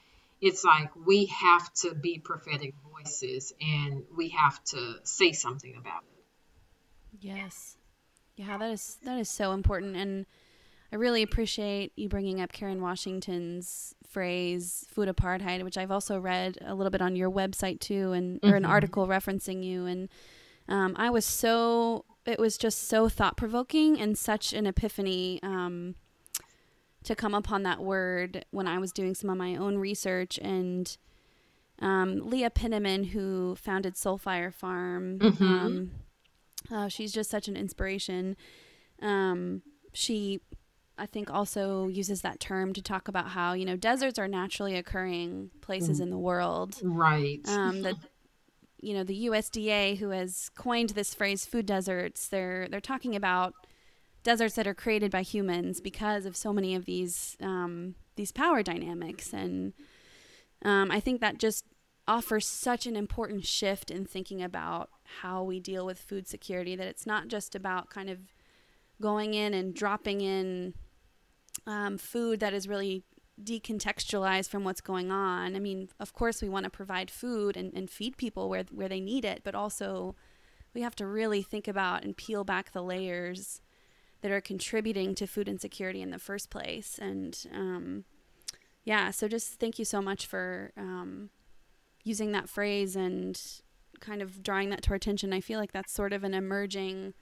It's 0.42 0.64
like 0.64 0.90
we 0.96 1.26
have 1.28 1.72
to 1.76 1.94
be 1.94 2.20
prophetic 2.20 2.74
voices 2.92 3.54
and 3.62 4.04
we 4.18 4.30
have 4.30 4.64
to 4.66 4.96
say 5.04 5.32
something 5.32 5.76
about 5.78 6.04
it. 6.04 6.26
Yes. 7.20 7.78
Yeah, 8.36 8.58
that 8.58 8.72
is 8.72 8.98
that 9.04 9.20
is 9.20 9.30
so 9.30 9.52
important 9.52 9.96
and 9.96 10.26
I 10.92 10.98
really 10.98 11.22
appreciate 11.22 11.94
you 11.96 12.10
bringing 12.10 12.42
up 12.42 12.52
Karen 12.52 12.82
Washington's 12.82 13.96
phrase 14.06 14.86
"food 14.90 15.08
apartheid," 15.08 15.64
which 15.64 15.78
I've 15.78 15.92
also 15.92 16.20
read 16.20 16.58
a 16.62 16.76
little 16.76 16.92
bit 16.92 17.02
on 17.02 17.16
your 17.16 17.32
website 17.32 17.80
too, 17.80 18.12
and 18.12 18.40
or 18.44 18.56
an 18.56 18.64
mm-hmm. 18.64 18.72
article 18.72 19.08
referencing 19.08 19.64
you. 19.64 19.86
And 19.86 20.10
um, 20.68 20.96
I 20.98 21.10
was 21.10 21.26
so 21.26 22.04
it 22.26 22.40
was 22.40 22.58
just 22.58 22.90
so 22.90 23.08
thought 23.08 23.38
provoking 23.38 24.00
and 24.02 24.18
such 24.18 24.52
an 24.52 24.68
epiphany 24.68 25.40
um, 25.44 25.96
to 27.04 27.16
come 27.16 27.34
upon 27.34 27.64
that 27.64 27.82
word 27.82 28.46
when 28.52 28.68
I 28.68 28.78
was 28.78 28.92
doing 28.92 29.16
some 29.16 29.30
of 29.30 29.38
my 29.38 29.56
own 29.56 29.78
research. 29.78 30.38
And 30.40 30.96
um, 31.80 32.30
Leah 32.30 32.50
Penniman, 32.52 33.06
who 33.06 33.56
founded 33.56 33.96
Soulfire 33.96 34.54
Farm, 34.54 35.20
mm-hmm. 35.20 35.44
um, 35.44 35.92
uh, 36.72 36.88
she's 36.88 37.12
just 37.12 37.30
such 37.30 37.48
an 37.48 37.58
inspiration. 37.58 38.38
Um, 39.02 39.64
she, 39.94 40.42
I 40.98 41.08
think, 41.08 41.32
also 41.32 41.88
uses 41.88 42.22
that 42.22 42.40
term 42.40 42.74
to 42.74 42.82
talk 42.82 43.08
about 43.08 43.30
how 43.30 43.54
you 43.54 43.66
know 43.66 43.76
deserts 43.76 44.20
are 44.20 44.28
naturally 44.28 44.76
occurring 44.78 45.50
places 45.62 46.00
mm. 46.00 46.04
in 46.04 46.10
the 46.12 46.20
world, 46.20 46.78
right? 46.84 47.40
Um, 47.48 47.82
that 47.82 47.96
you 48.80 48.94
know 48.94 49.04
the 49.04 49.26
USDA 49.26 49.98
who 49.98 50.10
has 50.10 50.50
coined 50.56 50.92
this 50.92 51.14
phrase 51.14 51.46
food 51.46 51.66
deserts 51.66 52.28
they're 52.28 52.68
they're 52.68 52.82
talking 52.82 53.16
about 53.16 53.54
deserts 54.24 54.56
that 54.56 54.68
are 54.68 54.74
created 54.74 55.12
by 55.12 55.22
humans 55.22 55.82
because 55.82 56.26
of 56.26 56.36
so 56.36 56.54
many 56.54 56.76
of 56.76 56.86
these 56.86 57.38
um, 57.42 57.96
these 58.16 58.32
power 58.32 58.62
dynamics 58.62 59.34
and 59.34 59.74
um, 60.64 60.92
I 60.92 61.00
think 61.00 61.22
that 61.22 61.40
just 61.40 61.66
offers 62.08 62.48
such 62.48 62.86
an 62.86 62.96
important 62.96 63.46
shift 63.46 63.90
in 63.90 64.06
thinking 64.06 64.42
about 64.42 64.90
how 65.22 65.44
we 65.44 65.60
deal 65.60 65.86
with 65.86 66.00
food 66.00 66.28
security 66.28 66.76
that 66.76 66.88
it's 66.88 67.06
not 67.06 67.28
just 67.28 67.56
about 67.56 67.90
kind 67.90 68.10
of 68.10 68.20
going 69.00 69.34
in 69.34 69.54
and 69.54 69.74
dropping 69.74 70.22
in 70.22 70.74
um, 71.66 71.98
food 71.98 72.40
that 72.40 72.54
is 72.54 72.68
really 72.68 73.04
decontextualized 73.42 74.50
from 74.50 74.64
what's 74.64 74.82
going 74.82 75.12
on. 75.12 75.56
I 75.56 75.60
mean, 75.60 75.90
of 76.00 76.14
course, 76.14 76.42
we 76.42 76.50
want 76.50 76.66
to 76.66 76.70
provide 76.70 77.10
food 77.10 77.58
and, 77.58 77.74
and 77.74 77.90
feed 77.90 78.18
people 78.18 78.50
where, 78.50 78.66
where 78.72 78.90
they 78.90 79.00
need 79.00 79.26
it, 79.26 79.42
but 79.44 79.56
also 79.56 80.16
we 80.74 80.82
have 80.82 80.96
to 80.98 81.08
really 81.08 81.42
think 81.42 81.68
about 81.68 82.04
and 82.04 82.16
peel 82.16 82.44
back 82.44 82.72
the 82.72 82.84
layers 82.84 83.62
that 84.22 84.32
are 84.32 84.42
contributing 84.42 85.16
to 85.16 85.28
food 85.28 85.48
insecurity 85.48 86.02
in 86.02 86.12
the 86.12 86.20
first 86.20 86.50
place. 86.50 87.00
And 87.02 87.38
um, 87.54 88.06
yeah, 88.84 89.12
so 89.12 89.28
just 89.28 89.60
thank 89.60 89.80
you 89.80 89.86
so 89.86 90.02
much 90.02 90.26
for 90.26 90.72
um, 90.78 91.30
using 92.04 92.32
that 92.32 92.50
phrase 92.50 92.96
and 92.96 93.40
kind 94.00 94.22
of 94.22 94.44
drawing 94.44 94.70
that 94.70 94.82
to 94.84 94.90
our 94.92 94.96
attention. 94.96 95.34
I 95.34 95.42
feel 95.42 95.60
like 95.60 95.72
that's 95.72 95.92
sort 95.92 96.14
of 96.14 96.24
an 96.24 96.34
emerging 96.34 97.14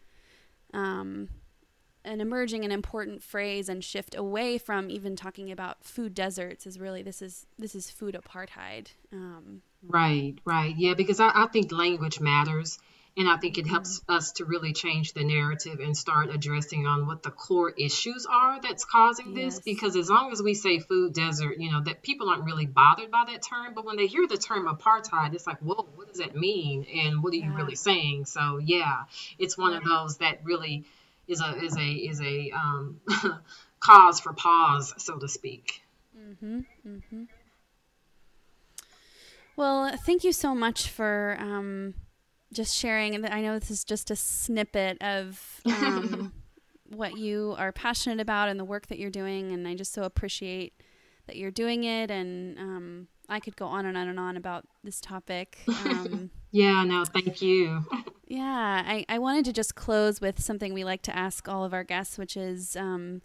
um, 0.73 1.29
an 2.05 2.21
emerging 2.21 2.63
and 2.63 2.71
important 2.71 3.21
phrase 3.21 3.67
and 3.69 3.83
shift 3.83 4.15
away 4.15 4.57
from 4.57 4.89
even 4.89 5.15
talking 5.15 5.51
about 5.51 5.83
food 5.83 6.13
deserts 6.13 6.65
is 6.65 6.79
really 6.79 7.01
this 7.01 7.21
is 7.21 7.45
this 7.57 7.75
is 7.75 7.89
food 7.89 8.17
apartheid 8.19 8.87
um, 9.11 9.61
right 9.87 10.35
right 10.45 10.75
yeah 10.77 10.93
because 10.93 11.19
I, 11.19 11.31
I, 11.33 11.47
think 11.47 11.71
language 11.71 12.19
matters 12.19 12.79
and 13.19 13.29
i 13.29 13.37
think 13.37 13.59
it 13.59 13.67
helps 13.67 14.01
us 14.09 14.31
to 14.31 14.45
really 14.45 14.73
change 14.73 15.13
the 15.13 15.23
narrative 15.23 15.79
and 15.79 15.95
start 15.95 16.33
addressing 16.33 16.87
on 16.87 17.05
what 17.05 17.21
the 17.21 17.29
core 17.29 17.69
issues 17.69 18.25
are 18.25 18.59
that's 18.61 18.85
causing 18.85 19.35
yes. 19.35 19.55
this 19.55 19.59
because 19.63 19.95
as 19.95 20.09
long 20.09 20.31
as 20.31 20.41
we 20.41 20.55
say 20.55 20.79
food 20.79 21.13
desert 21.13 21.59
you 21.59 21.71
know 21.71 21.83
that 21.83 22.01
people 22.01 22.29
aren't 22.29 22.45
really 22.45 22.65
bothered 22.65 23.11
by 23.11 23.25
that 23.27 23.43
term 23.43 23.73
but 23.75 23.85
when 23.85 23.97
they 23.97 24.07
hear 24.07 24.27
the 24.27 24.37
term 24.37 24.65
apartheid 24.67 25.35
it's 25.35 25.45
like 25.45 25.59
whoa 25.59 25.87
what 25.95 26.07
does 26.07 26.17
that 26.17 26.35
mean 26.35 26.85
and 26.95 27.21
what 27.21 27.31
are 27.33 27.37
you 27.37 27.51
yeah. 27.51 27.55
really 27.55 27.75
saying 27.75 28.25
so 28.25 28.57
yeah 28.57 29.03
it's 29.37 29.55
one 29.55 29.73
of 29.73 29.83
those 29.83 30.17
that 30.17 30.39
really 30.43 30.83
is 31.27 31.41
a 31.41 31.63
is 31.63 31.77
a 31.77 31.91
is 31.91 32.19
a 32.21 32.51
um, 32.51 32.99
cause 33.79 34.19
for 34.19 34.33
pause, 34.33 34.93
so 34.97 35.17
to 35.17 35.27
speak. 35.27 35.81
Mm-hmm, 36.17 36.59
mm-hmm. 36.87 37.23
Well, 39.55 39.95
thank 39.97 40.23
you 40.23 40.31
so 40.31 40.55
much 40.55 40.89
for 40.89 41.37
um, 41.39 41.93
just 42.53 42.75
sharing. 42.75 43.15
And 43.15 43.25
I 43.25 43.41
know 43.41 43.57
this 43.57 43.71
is 43.71 43.83
just 43.83 44.11
a 44.11 44.15
snippet 44.15 45.01
of 45.01 45.61
um, 45.65 46.33
what 46.89 47.17
you 47.17 47.55
are 47.57 47.71
passionate 47.71 48.19
about 48.19 48.49
and 48.49 48.59
the 48.59 48.65
work 48.65 48.87
that 48.87 48.99
you're 48.99 49.09
doing, 49.09 49.51
and 49.51 49.67
I 49.67 49.75
just 49.75 49.93
so 49.93 50.03
appreciate 50.03 50.73
that 51.27 51.35
you're 51.35 51.51
doing 51.51 51.83
it. 51.83 52.09
And 52.09 52.57
um, 52.57 53.07
I 53.27 53.39
could 53.39 53.55
go 53.55 53.67
on 53.67 53.85
and 53.85 53.95
on 53.95 54.07
and 54.07 54.19
on 54.19 54.37
about 54.37 54.65
this 54.83 54.99
topic. 54.99 55.59
Um, 55.67 56.31
yeah, 56.51 56.83
no, 56.83 57.05
thank 57.05 57.41
you. 57.41 57.85
yeah, 58.27 58.83
I, 58.85 59.05
I 59.07 59.19
wanted 59.19 59.45
to 59.45 59.53
just 59.53 59.75
close 59.75 60.19
with 60.19 60.41
something 60.41 60.73
we 60.73 60.83
like 60.83 61.03
to 61.03 61.15
ask 61.15 61.47
all 61.47 61.63
of 61.63 61.73
our 61.73 61.83
guests, 61.83 62.17
which 62.17 62.35
is 62.35 62.75
um, 62.75 63.21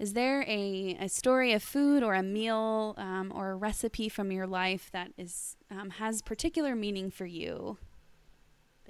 Is 0.00 0.14
there 0.14 0.42
a, 0.42 0.96
a 1.00 1.08
story 1.08 1.52
of 1.52 1.62
food 1.62 2.02
or 2.02 2.14
a 2.14 2.22
meal 2.22 2.94
um, 2.98 3.32
or 3.34 3.52
a 3.52 3.56
recipe 3.56 4.08
from 4.08 4.32
your 4.32 4.48
life 4.48 4.90
that 4.92 5.12
is 5.16 5.56
um, 5.70 5.90
has 5.90 6.20
particular 6.20 6.74
meaning 6.74 7.10
for 7.10 7.26
you 7.26 7.78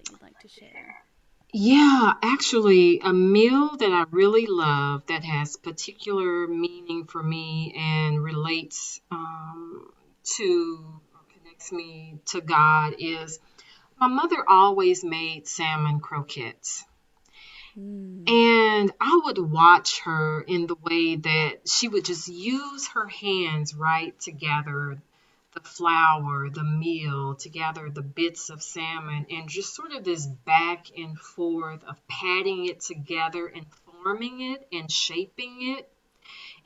that 0.05 0.13
you'd 0.13 0.23
like 0.23 0.39
to 0.41 0.49
share? 0.49 1.03
Yeah, 1.53 2.15
actually, 2.23 3.01
a 3.01 3.13
meal 3.13 3.77
that 3.77 3.93
I 3.93 4.05
really 4.11 4.47
love 4.47 5.07
that 5.07 5.23
has 5.25 5.57
particular 5.57 6.49
meaning 6.49 7.07
for 7.07 7.23
me 7.23 7.75
and 7.77 8.23
relates 8.23 9.01
um, 9.11 9.93
to 10.37 11.01
connects 11.55 11.73
me 11.73 12.19
to 12.27 12.41
God 12.41 12.97
is 12.99 13.39
my 13.99 14.09
mother 14.09 14.45
always 14.49 15.05
made 15.05 15.47
salmon 15.47 16.01
croquettes. 16.01 16.85
Mm. 17.79 18.29
And 18.29 18.93
I 19.01 19.21
would 19.25 19.39
watch 19.39 20.01
her 20.01 20.41
in 20.41 20.67
the 20.67 20.77
way 20.77 21.17
that 21.17 21.69
she 21.69 21.89
would 21.89 22.05
just 22.05 22.29
use 22.29 22.89
her 22.89 23.07
hands, 23.07 23.75
right, 23.75 24.19
to 24.21 24.33
gather 24.33 25.01
the 25.55 25.61
flour, 25.61 26.51
the 26.51 26.65
meal, 26.65 27.37
to 27.37 27.49
gather 27.49 27.89
the 27.89 28.03
bits 28.03 28.51
of 28.51 28.63
salmon, 28.63 29.27
and 29.31 29.49
just 29.49 29.75
sort 29.75 29.93
of 29.93 30.05
this 30.05 30.27
back 30.27 30.87
and 30.97 31.19
forth 31.19 31.83
of 31.85 31.97
patting 32.09 32.67
it 32.67 32.81
together 32.81 33.47
and 33.47 33.67
forming 33.87 34.41
it 34.41 34.67
and 34.73 34.91
shaping 34.91 35.77
it. 35.77 35.89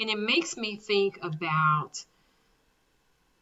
And 0.00 0.08
it 0.08 0.18
makes 0.18 0.56
me 0.56 0.76
think 0.76 1.18
about 1.22 2.04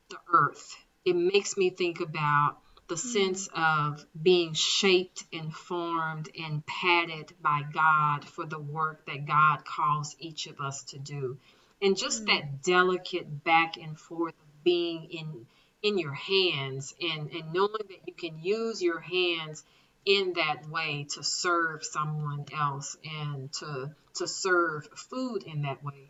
the 0.08 0.18
earth. 0.32 0.76
It 1.04 1.14
makes 1.14 1.56
me 1.56 1.70
think 1.70 2.00
about 2.00 2.58
the 2.88 2.94
mm. 2.94 2.98
sense 2.98 3.48
of 3.54 4.04
being 4.20 4.54
shaped 4.54 5.24
and 5.32 5.52
formed 5.54 6.28
and 6.38 6.64
padded 6.66 7.32
by 7.40 7.62
God 7.72 8.24
for 8.24 8.46
the 8.46 8.58
work 8.58 9.06
that 9.06 9.26
God 9.26 9.64
calls 9.64 10.16
each 10.18 10.46
of 10.46 10.60
us 10.60 10.84
to 10.84 10.98
do. 10.98 11.38
And 11.82 11.96
just 11.96 12.22
mm. 12.22 12.26
that 12.26 12.62
delicate 12.62 13.44
back 13.44 13.76
and 13.76 13.98
forth 13.98 14.34
being 14.66 15.04
in 15.04 15.46
in 15.82 15.96
your 15.96 16.14
hands 16.14 16.92
and, 17.00 17.30
and 17.30 17.52
knowing 17.52 17.86
that 17.88 18.00
you 18.06 18.12
can 18.12 18.42
use 18.42 18.82
your 18.82 18.98
hands 18.98 19.62
in 20.04 20.32
that 20.32 20.68
way 20.68 21.06
to 21.14 21.22
serve 21.22 21.84
someone 21.84 22.44
else 22.52 22.96
and 23.04 23.52
to 23.52 23.90
to 24.14 24.26
serve 24.26 24.88
food 24.96 25.44
in 25.44 25.62
that 25.62 25.84
way. 25.84 26.08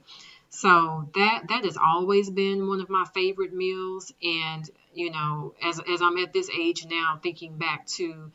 So 0.48 1.10
that 1.14 1.44
that 1.48 1.64
has 1.64 1.76
always 1.76 2.30
been 2.30 2.66
one 2.66 2.80
of 2.80 2.88
my 2.88 3.04
favorite 3.14 3.52
meals 3.52 4.12
and 4.22 4.68
you 4.94 5.10
know 5.10 5.54
as 5.62 5.78
as 5.80 6.00
I'm 6.00 6.16
at 6.16 6.32
this 6.32 6.48
age 6.48 6.86
now 6.86 7.20
thinking 7.22 7.58
back 7.58 7.86
to 7.98 8.32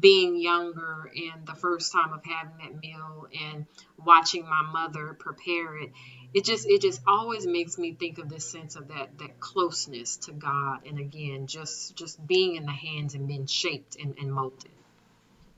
being 0.00 0.36
younger 0.36 1.10
and 1.14 1.46
the 1.46 1.54
first 1.54 1.92
time 1.92 2.12
of 2.12 2.24
having 2.24 2.58
that 2.58 2.80
meal 2.80 3.28
and 3.40 3.66
watching 4.04 4.44
my 4.44 4.62
mother 4.62 5.14
prepare 5.14 5.76
it 5.76 5.92
it 6.34 6.44
just 6.44 6.66
it 6.68 6.82
just 6.82 7.00
always 7.06 7.46
makes 7.46 7.78
me 7.78 7.92
think 7.92 8.18
of 8.18 8.28
this 8.28 8.44
sense 8.44 8.76
of 8.76 8.88
that 8.88 9.18
that 9.18 9.40
closeness 9.40 10.16
to 10.16 10.32
god 10.32 10.86
and 10.86 10.98
again 10.98 11.46
just 11.46 11.96
just 11.96 12.24
being 12.26 12.56
in 12.56 12.64
the 12.64 12.72
hands 12.72 13.14
and 13.14 13.26
being 13.28 13.46
shaped 13.46 13.96
and, 13.96 14.16
and 14.18 14.32
molded. 14.32 14.70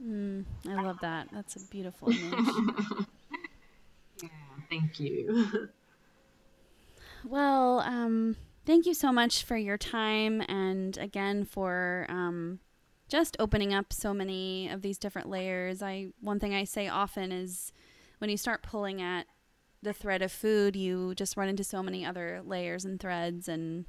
Mm, 0.04 0.44
i 0.68 0.74
love 0.74 0.98
that. 1.00 1.28
That's 1.32 1.56
a 1.56 1.60
beautiful 1.70 2.10
image. 2.10 2.46
Yeah 4.22 4.28
thank 4.68 5.00
you. 5.00 5.68
Well 7.24 7.80
um 7.80 8.36
thank 8.64 8.86
you 8.86 8.94
so 8.94 9.12
much 9.12 9.42
for 9.42 9.56
your 9.56 9.76
time 9.76 10.40
and 10.48 10.96
again 10.98 11.44
for 11.44 12.06
um 12.08 12.60
just 13.08 13.36
opening 13.40 13.72
up 13.74 13.92
so 13.92 14.12
many 14.14 14.68
of 14.68 14.82
these 14.82 14.98
different 14.98 15.28
layers. 15.28 15.82
I 15.82 16.08
one 16.20 16.38
thing 16.38 16.54
I 16.54 16.64
say 16.64 16.88
often 16.88 17.32
is 17.32 17.72
when 18.18 18.30
you 18.30 18.36
start 18.36 18.62
pulling 18.62 19.02
at 19.02 19.26
the 19.82 19.92
thread 19.92 20.22
of 20.22 20.32
food, 20.32 20.76
you 20.76 21.14
just 21.14 21.36
run 21.36 21.48
into 21.48 21.64
so 21.64 21.82
many 21.82 22.04
other 22.04 22.42
layers 22.44 22.84
and 22.84 22.98
threads. 22.98 23.48
And 23.48 23.84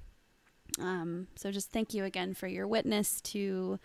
um, 0.79 1.27
so 1.35 1.51
just 1.51 1.71
thank 1.71 1.93
you 1.93 2.03
again 2.03 2.33
for 2.33 2.47
your 2.47 2.67
witness 2.67 3.21
to 3.21 3.79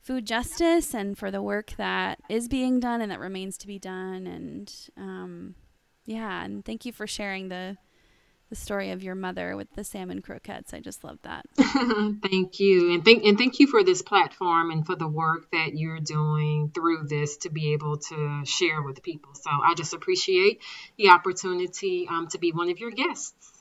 food 0.00 0.26
justice 0.26 0.94
and 0.94 1.16
for 1.18 1.30
the 1.30 1.42
work 1.42 1.74
that 1.76 2.18
is 2.28 2.48
being 2.48 2.80
done 2.80 3.00
and 3.00 3.10
that 3.10 3.20
remains 3.20 3.56
to 3.58 3.66
be 3.66 3.78
done. 3.78 4.26
And 4.26 4.72
um, 4.96 5.54
yeah 6.08 6.42
and 6.42 6.64
thank 6.64 6.86
you 6.86 6.92
for 6.92 7.06
sharing 7.06 7.48
the 7.48 7.76
the 8.48 8.56
story 8.56 8.90
of 8.90 9.02
your 9.02 9.14
mother 9.14 9.56
with 9.56 9.70
the 9.74 9.84
salmon 9.84 10.22
croquettes. 10.22 10.72
I 10.72 10.80
just 10.80 11.04
love 11.04 11.18
that. 11.22 11.46
thank 11.56 12.60
you. 12.60 12.94
And 12.94 13.04
thank 13.04 13.24
and 13.24 13.36
thank 13.36 13.60
you 13.60 13.66
for 13.66 13.84
this 13.84 14.02
platform 14.02 14.70
and 14.70 14.86
for 14.86 14.96
the 14.96 15.08
work 15.08 15.50
that 15.52 15.74
you're 15.74 16.00
doing 16.00 16.70
through 16.74 17.06
this 17.08 17.38
to 17.38 17.50
be 17.50 17.72
able 17.72 17.98
to 17.98 18.42
share 18.44 18.82
with 18.82 19.02
people. 19.02 19.34
So 19.34 19.50
I 19.50 19.74
just 19.74 19.92
appreciate 19.92 20.60
the 20.96 21.10
opportunity 21.10 22.06
um, 22.08 22.28
to 22.28 22.38
be 22.38 22.52
one 22.52 22.70
of 22.70 22.78
your 22.78 22.90
guests. 22.90 23.52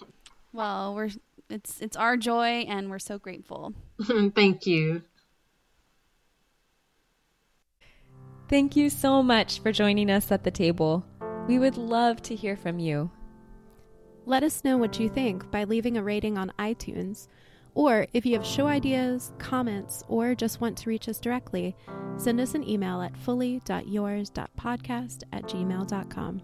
Well, 0.52 0.94
we're 0.94 1.10
it's 1.50 1.80
it's 1.80 1.96
our 1.96 2.16
joy 2.16 2.64
and 2.68 2.88
we're 2.88 3.00
so 3.00 3.18
grateful. 3.18 3.74
thank 4.36 4.66
you. 4.66 5.02
Thank 8.48 8.76
you 8.76 8.88
so 8.88 9.20
much 9.20 9.58
for 9.58 9.72
joining 9.72 10.10
us 10.10 10.30
at 10.30 10.44
the 10.44 10.52
table. 10.52 11.04
We 11.48 11.58
would 11.58 11.76
love 11.76 12.22
to 12.22 12.36
hear 12.36 12.56
from 12.56 12.78
you. 12.78 13.10
Let 14.26 14.42
us 14.42 14.64
know 14.64 14.78
what 14.78 14.98
you 14.98 15.10
think 15.10 15.50
by 15.50 15.64
leaving 15.64 15.98
a 15.98 16.02
rating 16.02 16.38
on 16.38 16.50
iTunes. 16.58 17.28
Or 17.74 18.06
if 18.14 18.24
you 18.24 18.32
have 18.34 18.46
show 18.46 18.66
ideas, 18.66 19.34
comments, 19.38 20.02
or 20.08 20.34
just 20.34 20.62
want 20.62 20.78
to 20.78 20.88
reach 20.88 21.10
us 21.10 21.18
directly, 21.18 21.76
send 22.16 22.40
us 22.40 22.54
an 22.54 22.66
email 22.66 23.02
at 23.02 23.18
fully.yours.podcast 23.18 25.24
at 25.32 25.42
gmail.com. 25.42 26.42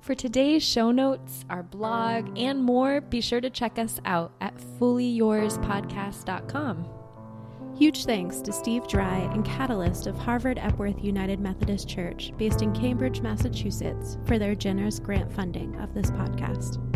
For 0.00 0.14
today's 0.14 0.62
show 0.62 0.90
notes, 0.90 1.46
our 1.48 1.62
blog, 1.62 2.38
and 2.38 2.62
more, 2.62 3.00
be 3.00 3.22
sure 3.22 3.40
to 3.40 3.50
check 3.50 3.78
us 3.78 4.00
out 4.04 4.32
at 4.40 4.56
fullyyourspodcast.com. 4.78 6.88
Huge 7.76 8.04
thanks 8.04 8.40
to 8.40 8.52
Steve 8.52 8.86
Dry 8.88 9.18
and 9.32 9.44
Catalyst 9.44 10.06
of 10.08 10.18
Harvard 10.18 10.58
Epworth 10.58 11.02
United 11.02 11.40
Methodist 11.40 11.88
Church, 11.88 12.32
based 12.36 12.60
in 12.60 12.72
Cambridge, 12.72 13.20
Massachusetts, 13.20 14.18
for 14.26 14.38
their 14.38 14.56
generous 14.56 14.98
grant 14.98 15.32
funding 15.32 15.76
of 15.76 15.94
this 15.94 16.10
podcast. 16.10 16.87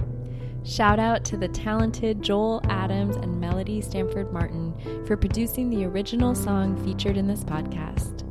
Shout 0.64 1.00
out 1.00 1.24
to 1.24 1.36
the 1.36 1.48
talented 1.48 2.22
Joel 2.22 2.60
Adams 2.68 3.16
and 3.16 3.40
Melody 3.40 3.80
Stanford 3.80 4.32
Martin 4.32 4.74
for 5.06 5.16
producing 5.16 5.68
the 5.68 5.84
original 5.84 6.36
song 6.36 6.82
featured 6.84 7.16
in 7.16 7.26
this 7.26 7.42
podcast. 7.42 8.22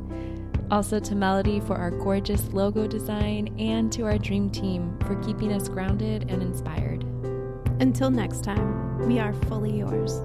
Also 0.70 0.98
to 0.98 1.14
Melody 1.14 1.60
for 1.60 1.76
our 1.76 1.90
gorgeous 1.90 2.48
logo 2.54 2.86
design 2.86 3.54
and 3.58 3.92
to 3.92 4.04
our 4.04 4.16
dream 4.16 4.48
team 4.48 4.96
for 5.00 5.16
keeping 5.16 5.52
us 5.52 5.68
grounded 5.68 6.30
and 6.30 6.42
inspired. 6.42 7.04
Until 7.80 8.10
next 8.10 8.42
time, 8.42 9.06
we 9.06 9.18
are 9.18 9.34
fully 9.34 9.78
yours. 9.78 10.22